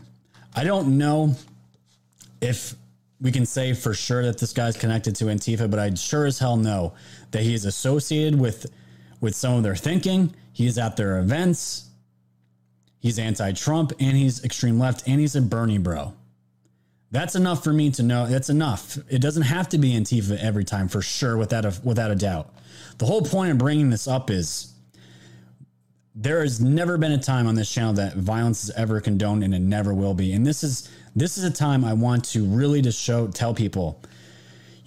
[0.55, 1.35] I don't know
[2.41, 2.73] if
[3.21, 6.39] we can say for sure that this guy's connected to Antifa, but I sure as
[6.39, 6.93] hell know
[7.31, 8.71] that he is associated with
[9.21, 10.33] with some of their thinking.
[10.53, 11.89] He is at their events.
[12.99, 16.13] He's anti-Trump and he's extreme left and he's a Bernie bro.
[17.11, 18.27] That's enough for me to know.
[18.27, 18.97] That's enough.
[19.09, 22.53] It doesn't have to be Antifa every time, for sure, without a without a doubt.
[22.97, 24.73] The whole point of bringing this up is
[26.13, 29.55] there has never been a time on this channel that violence is ever condoned, and
[29.55, 30.33] it never will be.
[30.33, 34.01] And this is this is a time I want to really to show tell people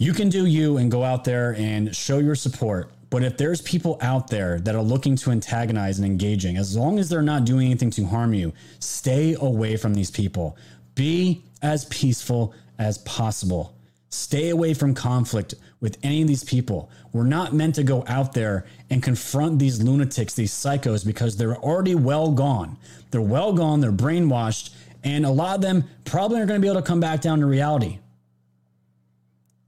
[0.03, 2.91] you can do you and go out there and show your support.
[3.09, 6.99] But if there's people out there that are looking to antagonize and engaging, as long
[6.99, 10.57] as they're not doing anything to harm you, stay away from these people.
[10.97, 13.77] Be as peaceful as possible.
[14.09, 16.91] Stay away from conflict with any of these people.
[17.13, 21.57] We're not meant to go out there and confront these lunatics, these psychos, because they're
[21.57, 22.77] already well gone.
[23.11, 24.71] They're well gone, they're brainwashed,
[25.05, 27.41] and a lot of them probably aren't going to be able to come back down
[27.41, 27.99] to reality.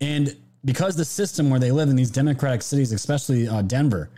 [0.01, 4.11] And because the system where they live in these democratic cities, especially uh, Denver,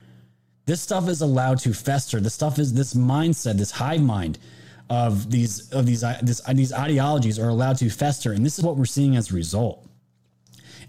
[0.67, 2.21] this stuff is allowed to fester.
[2.21, 4.39] This stuff is this mindset, this hive mind
[4.89, 8.77] of these of these this, these ideologies are allowed to fester, and this is what
[8.77, 9.85] we're seeing as a result.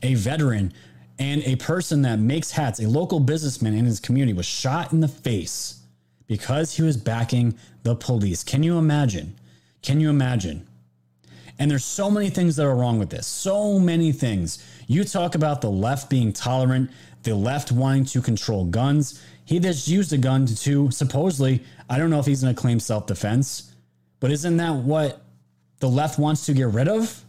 [0.04, 0.74] A veteran
[1.20, 5.00] and a person that makes hats, a local businessman in his community, was shot in
[5.00, 5.82] the face
[6.28, 8.44] because he was backing the police.
[8.44, 9.36] Can you imagine?
[9.88, 10.67] Can you imagine?
[11.58, 13.26] And there's so many things that are wrong with this.
[13.26, 14.62] So many things.
[14.86, 16.91] You talk about the left being tolerant,
[17.23, 19.23] the left wanting to control guns.
[19.45, 22.82] He just used a gun to supposedly, I don't know if he's going to claim
[22.82, 23.71] self defense,
[24.19, 25.21] but isn't that what
[25.80, 27.23] the left wants to get rid of?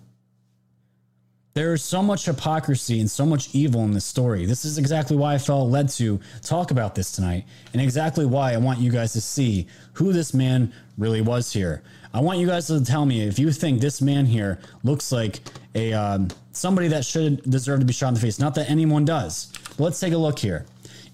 [1.54, 4.46] There is so much hypocrisy and so much evil in this story.
[4.46, 8.52] This is exactly why I felt led to talk about this tonight, and exactly why
[8.52, 11.84] I want you guys to see who this man really was here.
[12.18, 15.38] I want you guys to tell me if you think this man here looks like
[15.76, 18.40] a um, somebody that should deserve to be shot in the face.
[18.40, 19.52] Not that anyone does.
[19.76, 20.66] But let's take a look here.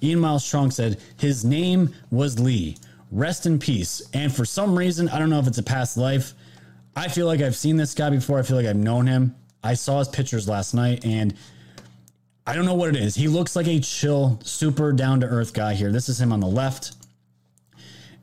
[0.02, 2.78] Ian Miles Strong said his name was Lee.
[3.10, 4.00] Rest in peace.
[4.14, 6.32] And for some reason, I don't know if it's a past life.
[6.96, 8.38] I feel like I've seen this guy before.
[8.38, 9.36] I feel like I've known him.
[9.62, 11.34] I saw his pictures last night and
[12.46, 13.14] I don't know what it is.
[13.14, 15.92] He looks like a chill, super down to earth guy here.
[15.92, 16.92] This is him on the left.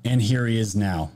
[0.03, 1.11] And here he is now.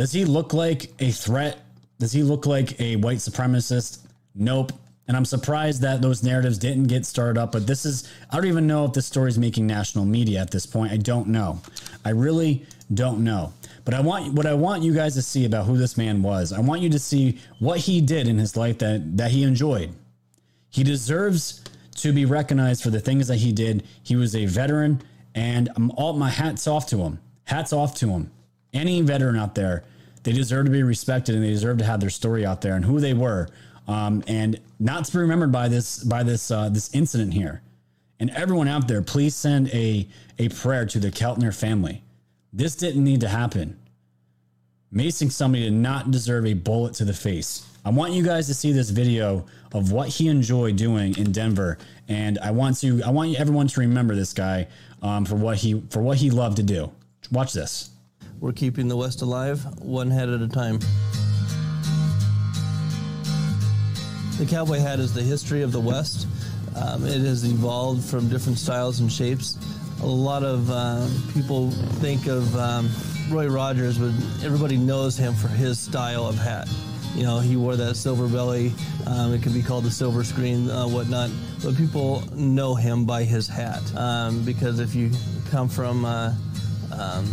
[0.00, 1.60] Does he look like a threat
[1.98, 3.98] Does he look like a white supremacist?
[4.34, 4.72] Nope.
[5.06, 7.52] And I'm surprised that those narratives didn't get started up.
[7.52, 10.52] But this is, I don't even know if this story is making national media at
[10.52, 10.90] this point.
[10.90, 11.60] I don't know.
[12.02, 13.52] I really don't know.
[13.84, 16.50] But I want what I want you guys to see about who this man was.
[16.50, 19.92] I want you to see what he did in his life that that he enjoyed.
[20.70, 21.62] He deserves
[21.96, 23.84] to be recognized for the things that he did.
[24.02, 25.02] He was a veteran,
[25.34, 27.20] and I'm all my hats off to him.
[27.44, 28.30] Hats off to him.
[28.72, 29.84] Any veteran out there,
[30.22, 32.84] they deserve to be respected and they deserve to have their story out there and
[32.84, 33.48] who they were,
[33.88, 37.62] um, and not to be remembered by this by this uh, this incident here.
[38.18, 40.06] And everyone out there, please send a
[40.38, 42.02] a prayer to the Keltner family.
[42.52, 43.78] This didn't need to happen.
[44.92, 47.66] Macing somebody did not deserve a bullet to the face.
[47.84, 51.78] I want you guys to see this video of what he enjoyed doing in Denver,
[52.08, 54.68] and I want to I want everyone to remember this guy
[55.00, 56.92] um, for what he for what he loved to do.
[57.30, 57.90] Watch this.
[58.40, 60.78] We're keeping the West alive, one head at a time.
[64.38, 66.26] The cowboy hat is the history of the West.
[66.74, 69.58] Um, it has evolved from different styles and shapes.
[70.00, 72.88] A lot of uh, people think of um,
[73.28, 76.66] Roy Rogers, but everybody knows him for his style of hat.
[77.14, 78.72] You know, he wore that silver belly.
[79.06, 81.28] Um, it could be called the silver screen, uh, whatnot.
[81.62, 85.10] But people know him by his hat um, because if you
[85.50, 86.32] come from uh,
[86.98, 87.26] um,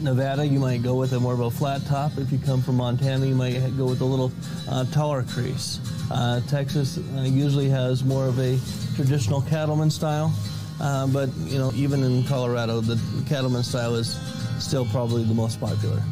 [0.00, 2.18] Nevada, you might go with a more of a flat top.
[2.18, 4.30] If you come from Montana, you might go with a little
[4.68, 5.80] uh, taller crease.
[6.10, 8.58] Uh, Texas uh, usually has more of a
[8.94, 10.32] traditional cattleman style,
[10.80, 14.18] uh, but you know even in Colorado, the cattleman style is
[14.60, 16.02] still probably the most popular.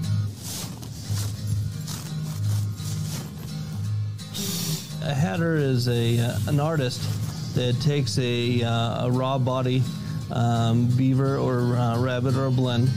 [5.02, 9.82] A hatter is a uh, an artist that takes a, uh, a raw body
[10.32, 11.60] um, beaver or
[11.98, 12.90] rabbit or a blend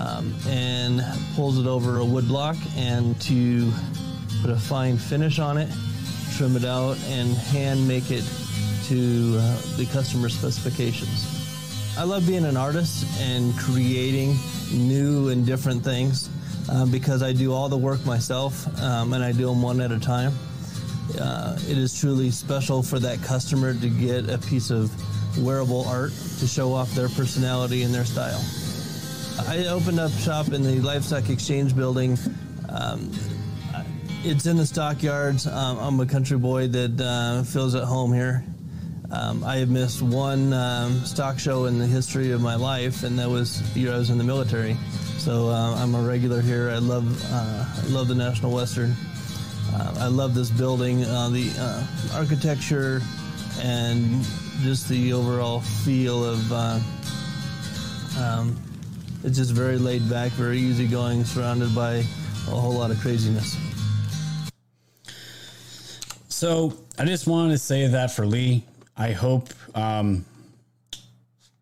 [0.00, 1.02] um, and
[1.36, 3.70] pulls it over a wood block and to
[4.40, 5.68] put a fine finish on it,
[6.36, 8.24] trim it out, and hand make it
[8.84, 11.36] to uh, the customer specifications.
[11.98, 14.36] I love being an artist and creating
[14.72, 16.30] new and different things
[16.70, 19.92] uh, because I do all the work myself um, and I do them one at
[19.92, 20.32] a time.
[21.20, 24.90] Uh, it is truly special for that customer to get a piece of
[25.38, 28.40] wearable art to show off their personality and their style.
[29.48, 32.18] I opened up shop in the Livestock Exchange building.
[32.68, 33.12] Um,
[34.22, 35.46] it's in the stockyards.
[35.46, 38.44] Um, I'm a country boy that uh, feels at home here.
[39.10, 43.18] Um, I have missed one um, stock show in the history of my life, and
[43.18, 44.76] that was the year I was in the military.
[45.18, 46.70] So uh, I'm a regular here.
[46.70, 48.94] I love uh, love the National Western.
[49.72, 53.00] Uh, I love this building, uh, the uh, architecture,
[53.60, 54.24] and
[54.62, 56.52] just the overall feel of.
[58.18, 58.56] Um,
[59.24, 63.56] it's just very laid back, very easygoing, surrounded by a whole lot of craziness.
[66.28, 68.64] So I just wanted to say that for Lee,
[68.96, 70.24] I hope um,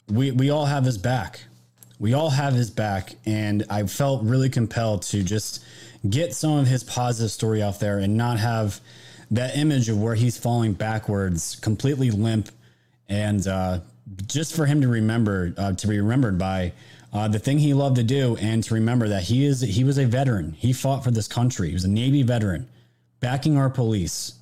[0.08, 1.40] we we all have his back.
[1.98, 5.64] We all have his back, and I felt really compelled to just
[6.08, 8.80] get some of his positive story out there and not have
[9.32, 12.50] that image of where he's falling backwards, completely limp,
[13.08, 13.80] and uh,
[14.26, 16.72] just for him to remember, uh, to be remembered by
[17.12, 19.98] uh, the thing he loved to do, and to remember that he is he was
[19.98, 20.52] a veteran.
[20.52, 21.68] He fought for this country.
[21.68, 22.68] He was a Navy veteran,
[23.20, 24.34] backing our police.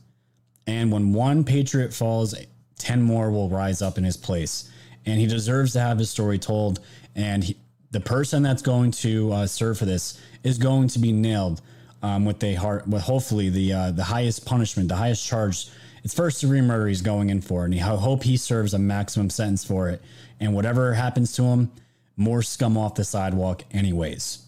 [0.66, 2.34] And when one patriot falls,
[2.76, 4.70] ten more will rise up in his place,
[5.04, 6.80] and he deserves to have his story told.
[7.14, 7.56] And he,
[7.92, 11.62] the person that's going to uh, serve for this is going to be nailed
[12.02, 15.68] um, with a heart, with hopefully the uh, the highest punishment, the highest charge.
[16.02, 19.30] It's first degree murder he's going in for, and I hope he serves a maximum
[19.30, 20.02] sentence for it.
[20.38, 21.72] And whatever happens to him,
[22.16, 24.38] more scum off the sidewalk, anyways.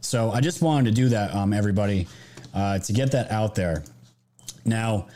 [0.00, 2.08] So I just wanted to do that, um, everybody,
[2.54, 3.84] uh, to get that out there.
[4.64, 5.06] Now,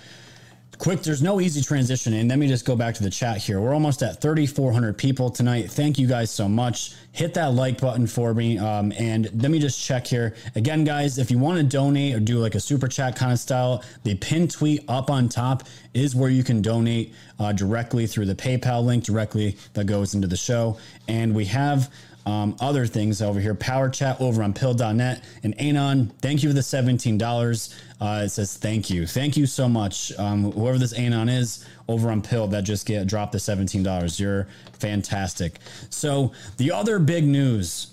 [0.78, 3.60] quick there's no easy transition and let me just go back to the chat here.
[3.60, 5.70] We're almost at 3400 people tonight.
[5.70, 6.94] Thank you guys so much.
[7.12, 10.34] Hit that like button for me um, and let me just check here.
[10.54, 13.38] Again guys if you want to donate or do like a super chat kind of
[13.38, 15.64] style the pin tweet up on top
[15.94, 20.26] is where you can donate uh, directly through the paypal link directly that goes into
[20.26, 20.78] the show.
[21.08, 21.90] And we have
[22.26, 23.54] um, other things over here.
[23.54, 25.22] Power chat over on pilled.net.
[25.44, 27.74] And Anon, thank you for the $17.
[28.00, 29.06] Uh, it says thank you.
[29.06, 30.12] Thank you so much.
[30.18, 34.20] Um, whoever this Anon is over on Pill that just get dropped the $17.
[34.20, 35.60] You're fantastic.
[35.88, 37.92] So the other big news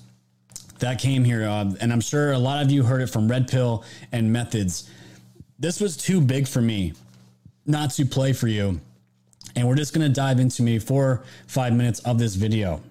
[0.79, 3.47] that came here, uh, and I'm sure a lot of you heard it from Red
[3.47, 4.89] Pill and Methods.
[5.59, 6.93] This was too big for me
[7.67, 8.81] not to play for you.
[9.55, 12.81] And we're just going to dive into maybe four, five minutes of this video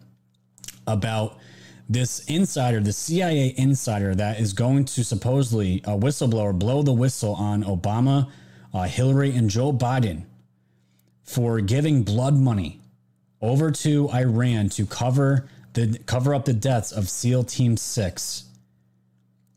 [0.87, 1.39] about
[1.89, 7.35] this insider, the CIA insider that is going to supposedly a whistleblower blow the whistle
[7.35, 8.30] on Obama,
[8.72, 10.24] uh, Hillary, and Joe Biden
[11.22, 12.80] for giving blood money
[13.41, 18.45] over to Iran to cover the cover up the deaths of SEAL Team Six.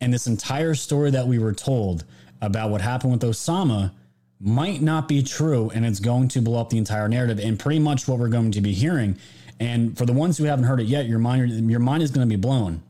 [0.02, 2.04] And this entire story that we were told
[2.42, 3.92] about what happened with Osama
[4.40, 7.40] might not be true, and it's going to blow up the entire narrative.
[7.40, 9.18] And pretty much what we're going to be hearing.
[9.60, 12.28] And for the ones who haven't heard it yet, your mind your mind is going
[12.28, 12.84] to be blown.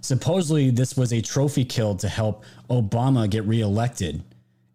[0.00, 4.22] Supposedly, this was a trophy kill to help Obama get reelected.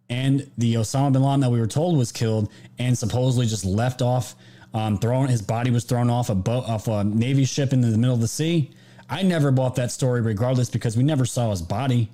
[0.09, 4.01] And the Osama bin Laden that we were told was killed and supposedly just left
[4.01, 4.35] off,
[4.73, 7.97] um, thrown his body was thrown off a boat off a Navy ship in the
[7.97, 8.71] middle of the sea.
[9.09, 12.09] I never bought that story regardless because we never saw his body.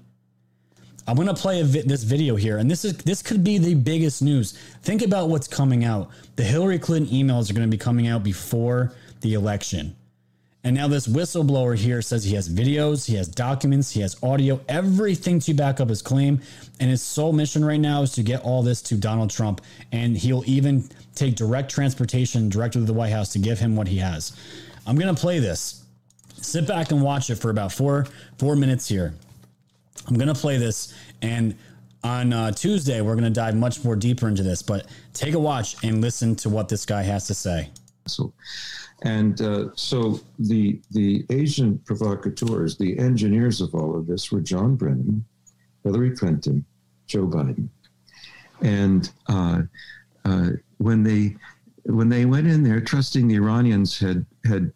[1.07, 3.75] I'm going to play vi- this video here, and this is this could be the
[3.75, 4.53] biggest news.
[4.83, 6.11] Think about what's coming out.
[6.35, 9.95] The Hillary Clinton emails are going to be coming out before the election.
[10.63, 14.59] And now this whistleblower here says he has videos, he has documents, he has audio,
[14.67, 16.41] everything to back up his claim.
[16.79, 19.61] And his sole mission right now is to get all this to Donald Trump.
[19.91, 23.87] And he'll even take direct transportation directly to the White House to give him what
[23.87, 24.35] he has.
[24.85, 25.83] I'm going to play this.
[26.35, 28.07] Sit back and watch it for about four
[28.37, 29.13] four minutes here.
[30.07, 30.93] I'm going to play this.
[31.21, 31.55] And
[32.03, 34.61] on uh, Tuesday, we're going to dive much more deeper into this.
[34.61, 37.69] But take a watch and listen to what this guy has to say.
[38.07, 38.33] So,
[39.03, 44.75] and uh, so the the agent provocateurs, the engineers of all of this, were John
[44.75, 45.23] Brennan,
[45.83, 46.65] Hillary Clinton,
[47.07, 47.69] Joe Biden,
[48.61, 49.61] and uh,
[50.25, 51.35] uh, when they
[51.85, 54.71] when they went in there, trusting the Iranians had had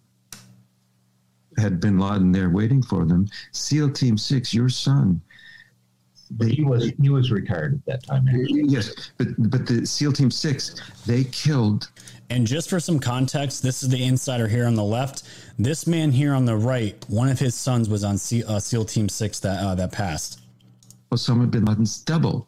[1.58, 3.28] had Bin Laden there waiting for them.
[3.52, 5.22] SEAL Team Six, your son.
[6.32, 8.28] But he was he was retired at that time.
[8.28, 8.64] Actually.
[8.68, 10.76] Yes, but but the SEAL Team Six,
[11.06, 11.90] they killed
[12.32, 15.24] and just for some context, this is the insider here on the left.
[15.60, 18.86] This man here on the right, one of his sons was on C, uh, SEAL
[18.86, 20.40] Team Six that uh, that passed.
[21.12, 22.48] Osama bin Laden's double.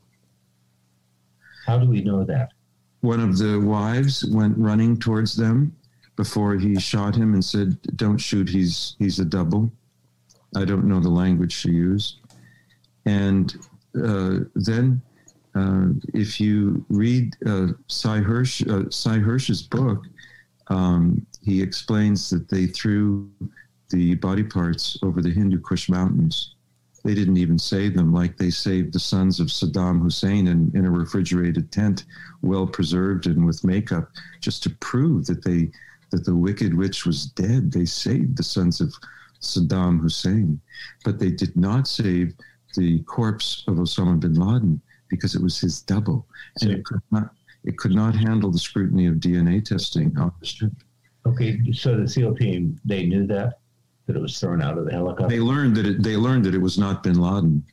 [1.67, 2.53] How do we know that?
[3.01, 5.75] One of the wives went running towards them
[6.15, 8.47] before he shot him and said, "Don't shoot.
[8.47, 9.69] He's he's a double."
[10.55, 12.19] I don't know the language she used,
[13.05, 13.53] and
[14.01, 15.01] uh, then
[15.55, 20.05] uh, if you read uh, Sy Hersh, uh, Sy Hersh's book,
[20.67, 23.29] um, he explains that they threw
[23.89, 26.55] the body parts over the Hindu Kush mountains.
[27.03, 30.85] They didn't even save them like they saved the sons of Saddam Hussein in, in
[30.85, 32.05] a refrigerated tent,
[32.41, 35.69] well preserved and with makeup, just to prove that they
[36.11, 37.71] that the wicked witch was dead.
[37.71, 38.93] They saved the sons of
[39.41, 40.61] Saddam Hussein,
[41.03, 42.33] but they did not save
[42.75, 44.81] the corpse of Osama bin Laden
[45.15, 46.25] because it was his double,
[46.61, 47.29] and it could not
[47.63, 50.73] it could not handle the scrutiny of DNA testing on the strip.
[51.25, 53.59] Okay, so the SEAL team they knew that
[54.07, 55.33] that it was thrown out of the helicopter.
[55.33, 57.63] They learned that it, they learned that it was not Bin Laden,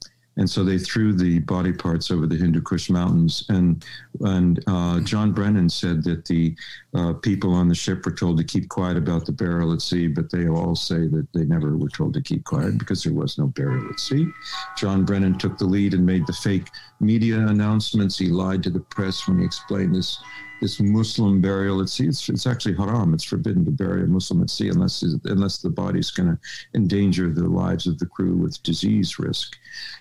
[0.41, 3.45] and so they threw the body parts over the Hindu Kush mountains.
[3.51, 3.85] And
[4.21, 6.57] and uh, John Brennan said that the
[6.95, 10.09] uh, people on the ship were told to keep quiet about the burial at sea,
[10.09, 13.37] but they all say that they never were told to keep quiet because there was
[13.37, 14.27] no burial at sea.
[14.79, 16.69] John Brennan took the lead and made the fake
[17.01, 18.19] media announcements.
[18.19, 20.19] He lied to the press when he explained this
[20.61, 22.07] this Muslim burial at sea.
[22.07, 23.15] It's, it's actually haram.
[23.15, 26.39] It's forbidden to bury a Muslim at sea unless unless the body's going to
[26.75, 29.57] endanger the lives of the crew with disease risk.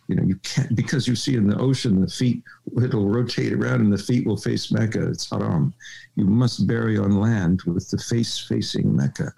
[0.08, 2.44] You know, you can't because you see in the ocean the feet
[2.82, 5.10] it'll rotate around and the feet will face Mecca.
[5.10, 5.74] It's haram.
[6.16, 9.34] You must bury on land with the face facing Mecca.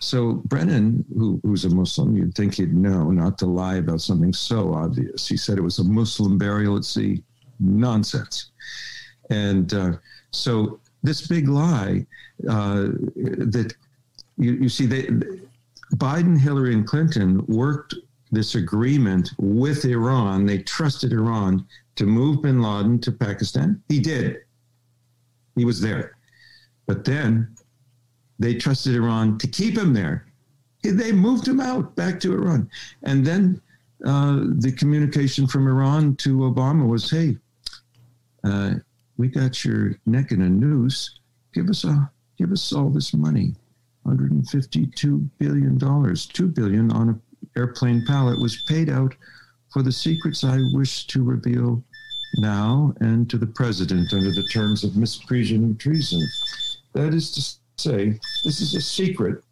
[0.00, 4.32] So Brennan, who, who's a Muslim, you'd think he'd know not to lie about something
[4.32, 5.26] so obvious.
[5.26, 7.22] He said it was a Muslim burial at sea.
[7.60, 8.50] Nonsense.
[9.30, 9.92] And uh,
[10.30, 12.06] so this big lie
[12.48, 13.74] uh, that
[14.36, 15.02] you, you see, they,
[15.96, 17.94] Biden, Hillary, and Clinton worked
[18.30, 20.46] this agreement with Iran.
[20.46, 21.66] They trusted Iran
[21.96, 23.82] to move bin Laden to Pakistan.
[23.88, 24.38] He did.
[25.56, 26.16] He was there.
[26.86, 27.54] But then
[28.38, 30.26] they trusted Iran to keep him there.
[30.82, 32.70] They moved him out back to Iran.
[33.02, 33.60] And then
[34.06, 37.36] uh, the communication from Iran to Obama was hey,
[38.44, 38.74] uh,
[39.18, 41.18] we got your neck in a noose.
[41.52, 43.54] Give us a give us all this money.
[44.04, 47.22] 152 billion dollars, 2 billion on an
[47.56, 49.14] airplane pallet was paid out
[49.70, 51.82] for the secrets I wish to reveal
[52.36, 56.26] now and to the president under the terms of misprision and treason.
[56.94, 59.42] That is to say, this is a secret.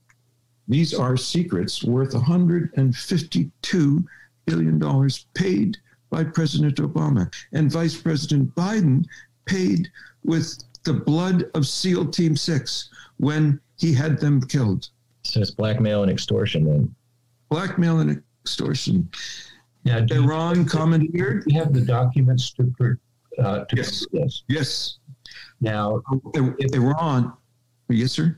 [0.68, 4.08] These are secrets worth 152
[4.46, 5.76] billion dollars paid
[6.10, 7.32] by President Obama.
[7.52, 9.04] And Vice President Biden
[9.50, 9.88] paid
[10.24, 14.88] with the blood of SEAL Team 6 when he had them killed.
[15.22, 16.94] So it's blackmail and extortion then.
[17.48, 19.08] blackmail and extortion.
[19.84, 21.44] Now, do you- Iran commandeered.
[21.46, 22.94] you have the documents to, pr-
[23.38, 24.04] uh, to Yes.
[24.06, 24.42] prove this.
[24.48, 24.98] Yes,
[25.60, 26.02] Now,
[26.34, 27.32] I- Iran.
[27.88, 28.36] Yes, sir.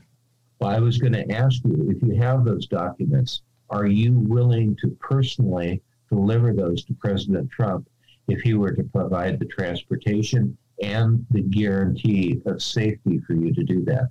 [0.59, 4.75] Well, I was going to ask you if you have those documents, are you willing
[4.77, 7.87] to personally deliver those to President Trump
[8.27, 13.63] if he were to provide the transportation and the guarantee of safety for you to
[13.63, 14.09] do that?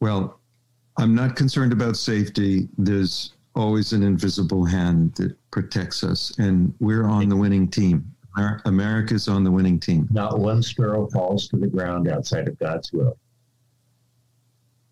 [0.00, 0.40] Well,
[0.98, 2.68] I'm not concerned about safety.
[2.78, 8.10] There's always an invisible hand that protects us, and we're on the winning team.
[8.64, 10.08] America's on the winning team.
[10.10, 13.16] Not one sparrow falls to the ground outside of God's will.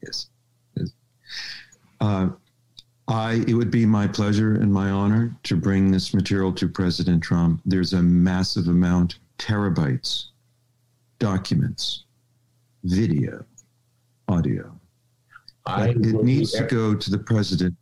[0.01, 0.29] Yes.
[0.77, 0.93] Yes.
[2.01, 2.29] Uh,
[3.09, 7.23] I, it would be my pleasure and my honor to bring this material to President
[7.23, 7.61] Trump.
[7.67, 10.27] There's a massive amount, terabytes,
[11.19, 12.05] documents,
[12.85, 13.45] video,
[14.29, 14.79] audio.
[15.67, 17.75] I it needs do to go to the president.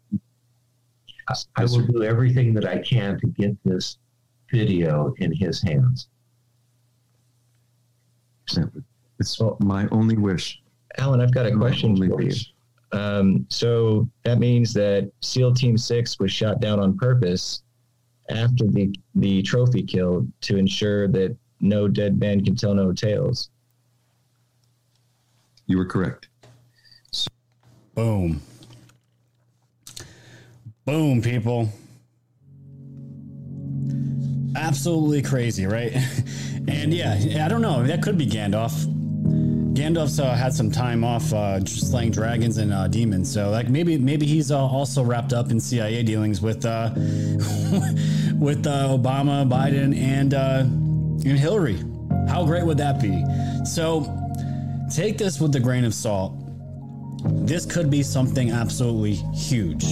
[1.57, 3.99] I will do everything that I can to get this
[4.51, 6.09] video in his hands.
[9.21, 10.61] It's my only wish.
[10.99, 12.35] Alan, I've got a My question for you.
[12.93, 17.63] Um, so that means that SEAL Team Six was shot down on purpose
[18.31, 23.51] after the the trophy kill to ensure that no dead man can tell no tales.
[25.67, 26.29] You were correct.
[27.95, 28.41] Boom.
[30.85, 31.69] Boom, people.
[34.57, 35.93] Absolutely crazy, right?
[36.69, 37.85] and yeah, I don't know.
[37.85, 38.73] That could be Gandalf.
[39.75, 43.97] Gandalf's uh, had some time off uh, slaying dragons and uh, demons, so like maybe
[43.97, 49.97] maybe he's uh, also wrapped up in CIA dealings with uh, with uh, Obama, Biden,
[49.97, 50.65] and uh,
[51.25, 51.79] and Hillary.
[52.29, 53.25] How great would that be?
[53.65, 54.05] So
[54.93, 56.41] take this with a grain of salt
[57.25, 59.85] this could be something absolutely huge.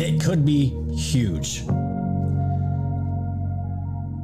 [0.00, 1.60] It could be huge.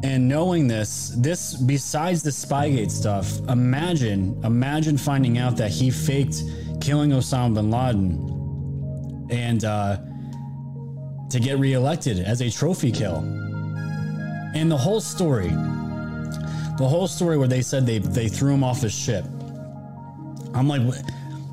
[0.05, 6.43] And knowing this, this besides the Spygate stuff, imagine, imagine finding out that he faked
[6.81, 9.99] killing Osama bin Laden and uh,
[11.31, 13.17] to get reelected as a trophy kill.
[14.55, 15.51] And the whole story,
[16.79, 19.25] the whole story where they said they they threw him off his ship.
[20.55, 20.81] I'm like,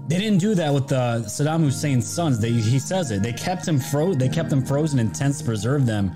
[0.08, 2.40] they didn't do that with uh, Saddam Hussein's sons.
[2.40, 3.24] They, he says it.
[3.24, 4.14] They kept him fro.
[4.14, 6.12] They kept them frozen in tents to preserve them.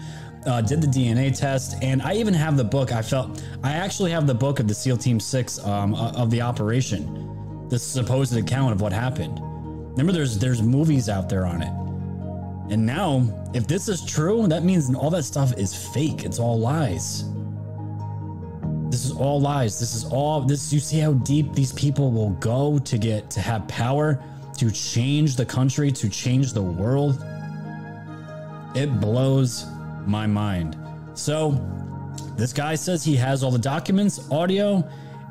[0.46, 2.94] Uh, did the DNA test, and I even have the book.
[2.94, 6.42] I felt I actually have the book of the SEAL Team Six um, of the
[6.42, 9.38] operation, the supposed account of what happened.
[9.92, 12.74] Remember, there's there's movies out there on it.
[12.74, 16.24] And now, if this is true, that means all that stuff is fake.
[16.24, 17.26] It's all lies.
[18.90, 19.80] This is all lies.
[19.80, 23.40] This is all this you see how deep these people will go to get to
[23.40, 24.20] have power,
[24.58, 27.24] to change the country, to change the world.
[28.76, 29.68] It blows
[30.06, 30.78] my mind.
[31.14, 31.52] So,
[32.36, 34.88] this guy says he has all the documents, audio,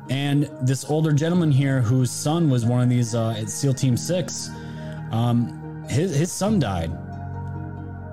[0.09, 3.97] and this older gentleman here whose son was one of these uh, at SEAL Team
[3.97, 4.49] 6,
[5.11, 6.91] um, his, his son died.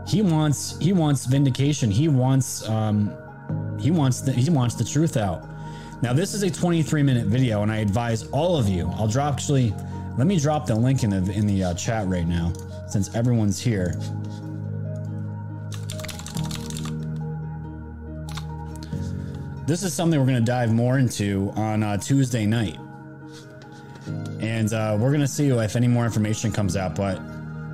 [0.06, 1.90] He wants he wants vindication.
[1.90, 3.12] He wants um,
[3.80, 5.48] he wants the, he wants the truth out.
[6.02, 8.90] Now this is a 23 minute video, and I advise all of you.
[8.96, 9.74] I'll drop actually.
[10.16, 12.52] Let me drop the link in the in the uh, chat right now,
[12.88, 13.94] since everyone's here.
[19.66, 22.78] This is something we're going to dive more into on uh, Tuesday night,
[24.38, 26.94] and uh, we're going to see if any more information comes out.
[26.94, 27.20] But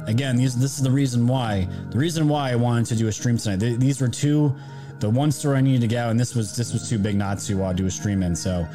[0.06, 1.68] again, these, this is the reason why.
[1.90, 3.60] The reason why I wanted to do a stream tonight.
[3.60, 4.56] Th- These were two
[5.02, 7.40] the one story I needed to out, and this was this was too big not
[7.40, 8.34] to uh, do a stream in.
[8.34, 8.66] So,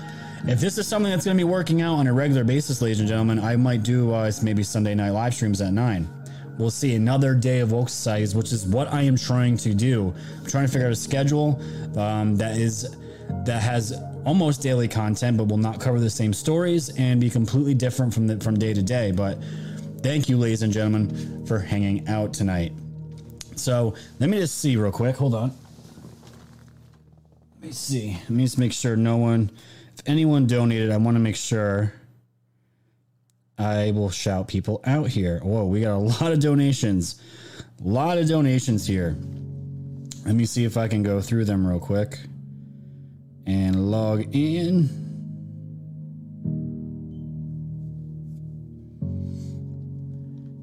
[0.45, 2.99] if this is something that's going to be working out on a regular basis, ladies
[2.99, 6.07] and gentlemen, I might do uh, maybe Sunday night live streams at nine.
[6.57, 10.13] We'll see another day of woke societies, which is what I am trying to do.
[10.39, 11.61] I'm trying to figure out a schedule
[11.95, 12.95] um, that is
[13.45, 13.93] that has
[14.25, 18.27] almost daily content, but will not cover the same stories and be completely different from
[18.27, 19.11] the, from day to day.
[19.11, 19.37] But
[20.01, 22.73] thank you, ladies and gentlemen, for hanging out tonight.
[23.55, 25.15] So let me just see real quick.
[25.15, 25.66] Hold on.
[27.67, 28.13] Me see.
[28.13, 29.51] Let me just make sure no one,
[29.93, 31.91] if anyone donated, I want to make sure
[33.57, 35.41] I will shout people out here.
[35.41, 37.21] Whoa, we got a lot of donations.
[37.83, 39.17] A lot of donations here.
[40.25, 42.17] Let me see if I can go through them real quick
[43.45, 44.89] and log in.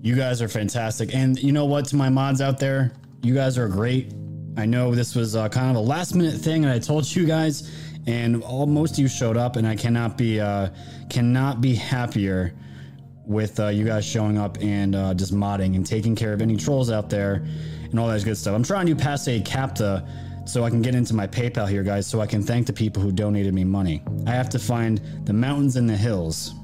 [0.00, 1.14] You guys are fantastic.
[1.14, 2.92] And you know what, to my mods out there,
[3.22, 4.10] you guys are great.
[4.56, 7.26] I know this was uh, kind of a last minute thing, and I told you
[7.26, 7.70] guys,
[8.06, 10.68] and all most of you showed up, and I cannot be uh,
[11.10, 12.54] cannot be happier
[13.26, 16.56] with uh, you guys showing up and uh, just modding and taking care of any
[16.56, 17.44] trolls out there
[17.90, 18.54] and all that good stuff.
[18.54, 22.06] I'm trying to pass a CAPTCHA so I can get into my PayPal here, guys,
[22.06, 24.02] so I can thank the people who donated me money.
[24.26, 26.54] I have to find the mountains and the hills.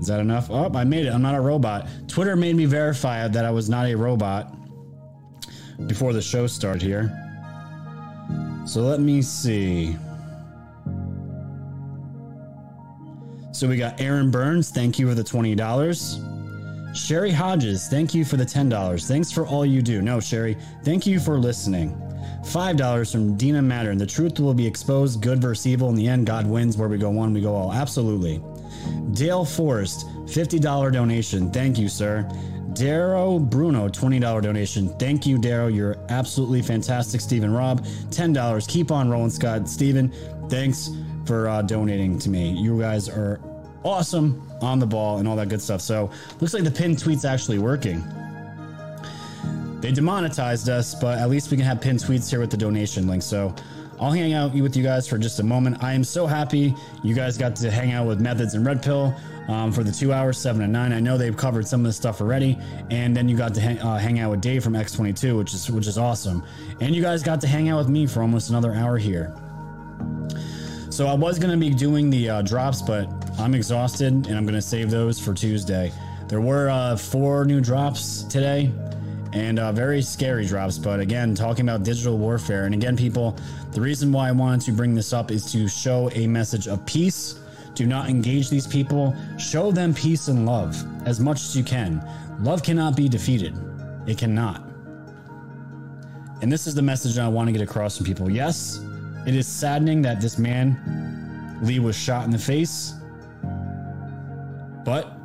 [0.00, 0.50] Is that enough?
[0.50, 1.12] Oh, I made it.
[1.12, 1.88] I'm not a robot.
[2.08, 4.54] Twitter made me verify that I was not a robot
[5.86, 7.12] before the show started here.
[8.66, 9.96] So let me see.
[13.52, 16.96] So we got Aaron Burns, thank you for the $20.
[16.96, 19.06] Sherry Hodges, thank you for the $10.
[19.06, 20.00] Thanks for all you do.
[20.00, 22.00] No, Sherry, thank you for listening.
[22.44, 23.98] $5 from Dina Mattern.
[23.98, 25.88] The truth will be exposed, good versus evil.
[25.88, 26.76] In the end, God wins.
[26.76, 27.72] Where we go one, we go all.
[27.72, 28.42] Absolutely.
[29.12, 31.50] Dale Forrest, $50 donation.
[31.50, 32.28] Thank you, sir.
[32.74, 34.88] Darrow Bruno, $20 donation.
[34.98, 35.68] Thank you, Darrow.
[35.68, 37.20] You're absolutely fantastic.
[37.20, 37.84] Stephen Rob.
[38.10, 38.68] $10.
[38.68, 39.68] Keep on rolling, Scott.
[39.68, 40.12] Stephen,
[40.48, 40.90] thanks
[41.24, 42.50] for uh, donating to me.
[42.50, 43.40] You guys are
[43.84, 45.80] awesome on the ball and all that good stuff.
[45.80, 46.10] So,
[46.40, 48.02] looks like the pinned tweet's actually working.
[49.80, 53.06] They demonetized us, but at least we can have pinned tweets here with the donation
[53.06, 53.22] link.
[53.22, 53.54] So,
[54.00, 55.82] I'll hang out with you guys for just a moment.
[55.82, 59.14] I am so happy you guys got to hang out with Methods and Red Pill
[59.48, 60.92] um, for the two hours, seven and nine.
[60.92, 62.58] I know they've covered some of this stuff already,
[62.90, 65.70] and then you got to hang, uh, hang out with Dave from X22, which is
[65.70, 66.42] which is awesome.
[66.80, 69.34] And you guys got to hang out with me for almost another hour here.
[70.90, 74.62] So I was gonna be doing the uh, drops, but I'm exhausted, and I'm gonna
[74.62, 75.92] save those for Tuesday.
[76.28, 78.70] There were uh, four new drops today,
[79.32, 80.78] and uh, very scary drops.
[80.78, 83.36] But again, talking about digital warfare, and again, people,
[83.72, 86.84] the reason why I wanted to bring this up is to show a message of
[86.86, 87.40] peace.
[87.74, 89.16] Do not engage these people.
[89.38, 92.06] Show them peace and love as much as you can.
[92.40, 93.54] Love cannot be defeated.
[94.06, 94.62] It cannot.
[96.42, 98.30] And this is the message I want to get across to people.
[98.30, 98.84] Yes,
[99.26, 102.94] it is saddening that this man, Lee, was shot in the face.
[104.84, 105.16] But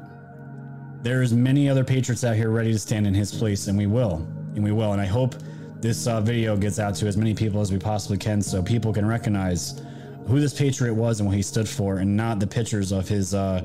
[1.02, 4.26] there's many other patriots out here ready to stand in his place, and we will,
[4.56, 4.94] and we will.
[4.94, 5.36] And I hope
[5.82, 8.94] this uh, video gets out to as many people as we possibly can, so people
[8.94, 9.82] can recognize
[10.30, 13.34] who this patriot was and what he stood for, and not the pictures of his
[13.34, 13.62] uh,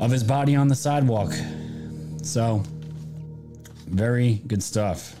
[0.00, 1.32] of his body on the sidewalk.
[2.22, 2.62] So,
[3.86, 5.14] very good stuff.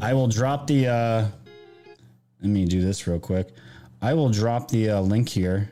[0.00, 0.86] I will drop the.
[0.86, 1.26] Uh,
[2.40, 3.48] let me do this real quick.
[4.00, 5.70] I will drop the uh, link here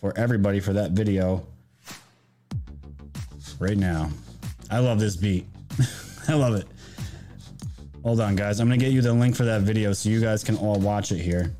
[0.00, 1.46] for everybody for that video
[3.58, 4.10] right now.
[4.70, 5.46] I love this beat.
[6.28, 6.66] I love it.
[8.02, 8.60] Hold on, guys.
[8.60, 10.78] I'm going to get you the link for that video so you guys can all
[10.78, 11.52] watch it here.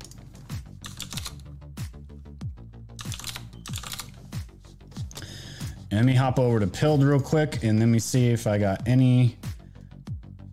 [5.97, 8.87] Let me hop over to Pilled real quick and let me see if I got
[8.87, 9.35] any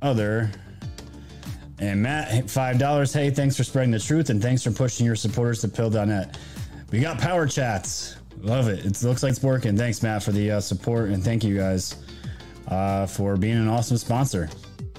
[0.01, 0.51] other.
[1.79, 3.13] And Matt, $5.
[3.13, 6.39] Hey, thanks for spreading the truth and thanks for pushing your supporters to Pilled.net.
[6.91, 8.17] We got power chats.
[8.39, 8.87] Love it.
[8.87, 9.77] It looks like it's working.
[9.77, 11.11] Thanks, Matt, for the uh, support.
[11.11, 12.03] And thank you guys
[12.69, 14.49] uh, for being an awesome sponsor.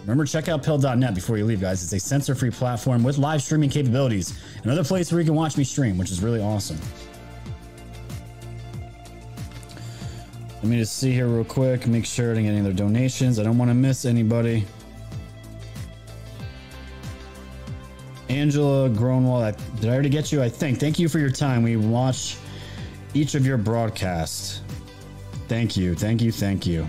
[0.02, 1.82] Remember, check out pilled.net before you leave, guys.
[1.82, 4.40] It's a censor free platform with live streaming capabilities.
[4.64, 6.78] Another place where you can watch me stream, which is really awesome.
[10.66, 13.38] Let me just see here real quick, make sure I didn't get any other donations.
[13.38, 14.66] I don't want to miss anybody.
[18.30, 20.42] Angela Gronwall, did I already get you?
[20.42, 20.80] I think.
[20.80, 21.62] Thank you for your time.
[21.62, 22.38] We watch
[23.14, 24.62] each of your broadcasts.
[25.48, 26.88] Thank you, thank you, thank you.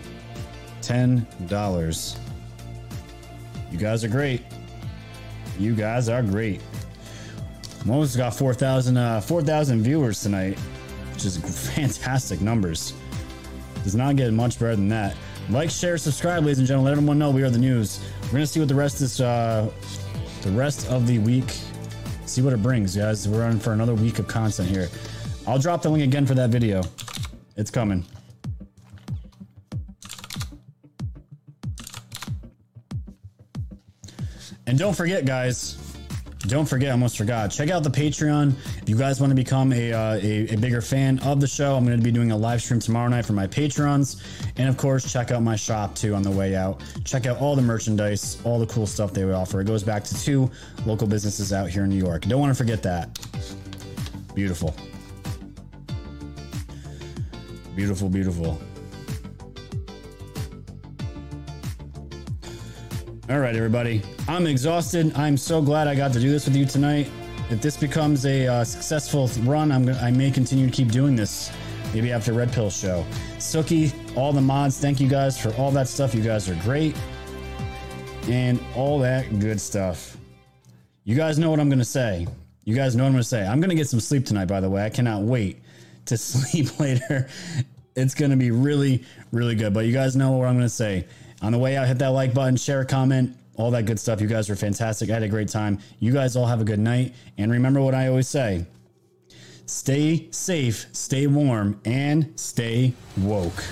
[0.80, 2.18] $10.
[3.70, 4.40] You guys are great.
[5.58, 6.62] You guys are great.
[7.86, 10.58] Almost got 4,000 uh, 4,000 viewers tonight,
[11.12, 11.36] which is
[11.74, 12.94] fantastic numbers.
[13.86, 15.14] Does not get much better than that.
[15.48, 16.86] Like, share, subscribe, ladies and gentlemen.
[16.86, 18.00] Let everyone know we are the news.
[18.24, 19.20] We're gonna see what the rest is.
[19.20, 19.70] Uh,
[20.42, 21.56] the rest of the week.
[22.24, 23.28] See what it brings, guys.
[23.28, 24.88] We're on for another week of content here.
[25.46, 26.82] I'll drop the link again for that video.
[27.56, 28.04] It's coming.
[34.66, 35.85] And don't forget, guys.
[36.48, 37.50] Don't forget, I almost forgot.
[37.50, 40.80] Check out the Patreon if you guys want to become a, uh, a, a bigger
[40.80, 41.74] fan of the show.
[41.74, 44.22] I'm going to be doing a live stream tomorrow night for my patrons,
[44.56, 46.82] and of course, check out my shop too on the way out.
[47.04, 49.60] Check out all the merchandise, all the cool stuff they offer.
[49.60, 50.50] It goes back to two
[50.84, 52.22] local businesses out here in New York.
[52.22, 53.18] Don't want to forget that.
[54.34, 54.76] Beautiful.
[57.74, 58.60] Beautiful, beautiful.
[63.28, 64.02] All right, everybody.
[64.28, 65.12] I'm exhausted.
[65.16, 67.10] I'm so glad I got to do this with you tonight.
[67.50, 71.16] If this becomes a uh, successful run, I'm gonna, I may continue to keep doing
[71.16, 71.50] this.
[71.92, 73.04] Maybe after Red Pill show.
[73.38, 74.78] Sookie, all the mods.
[74.78, 76.14] Thank you guys for all that stuff.
[76.14, 76.94] You guys are great,
[78.28, 80.16] and all that good stuff.
[81.02, 82.28] You guys know what I'm gonna say.
[82.62, 83.44] You guys know what I'm gonna say.
[83.44, 84.46] I'm gonna get some sleep tonight.
[84.46, 85.64] By the way, I cannot wait
[86.04, 87.28] to sleep later.
[87.96, 89.02] It's going to be really,
[89.32, 89.72] really good.
[89.72, 91.06] But you guys know what I'm going to say.
[91.42, 94.20] On the way out, hit that like button, share comment, all that good stuff.
[94.20, 95.10] You guys were fantastic.
[95.10, 95.78] I had a great time.
[95.98, 97.14] You guys all have a good night.
[97.38, 98.66] And remember what I always say
[99.66, 103.62] stay safe, stay warm, and stay woke.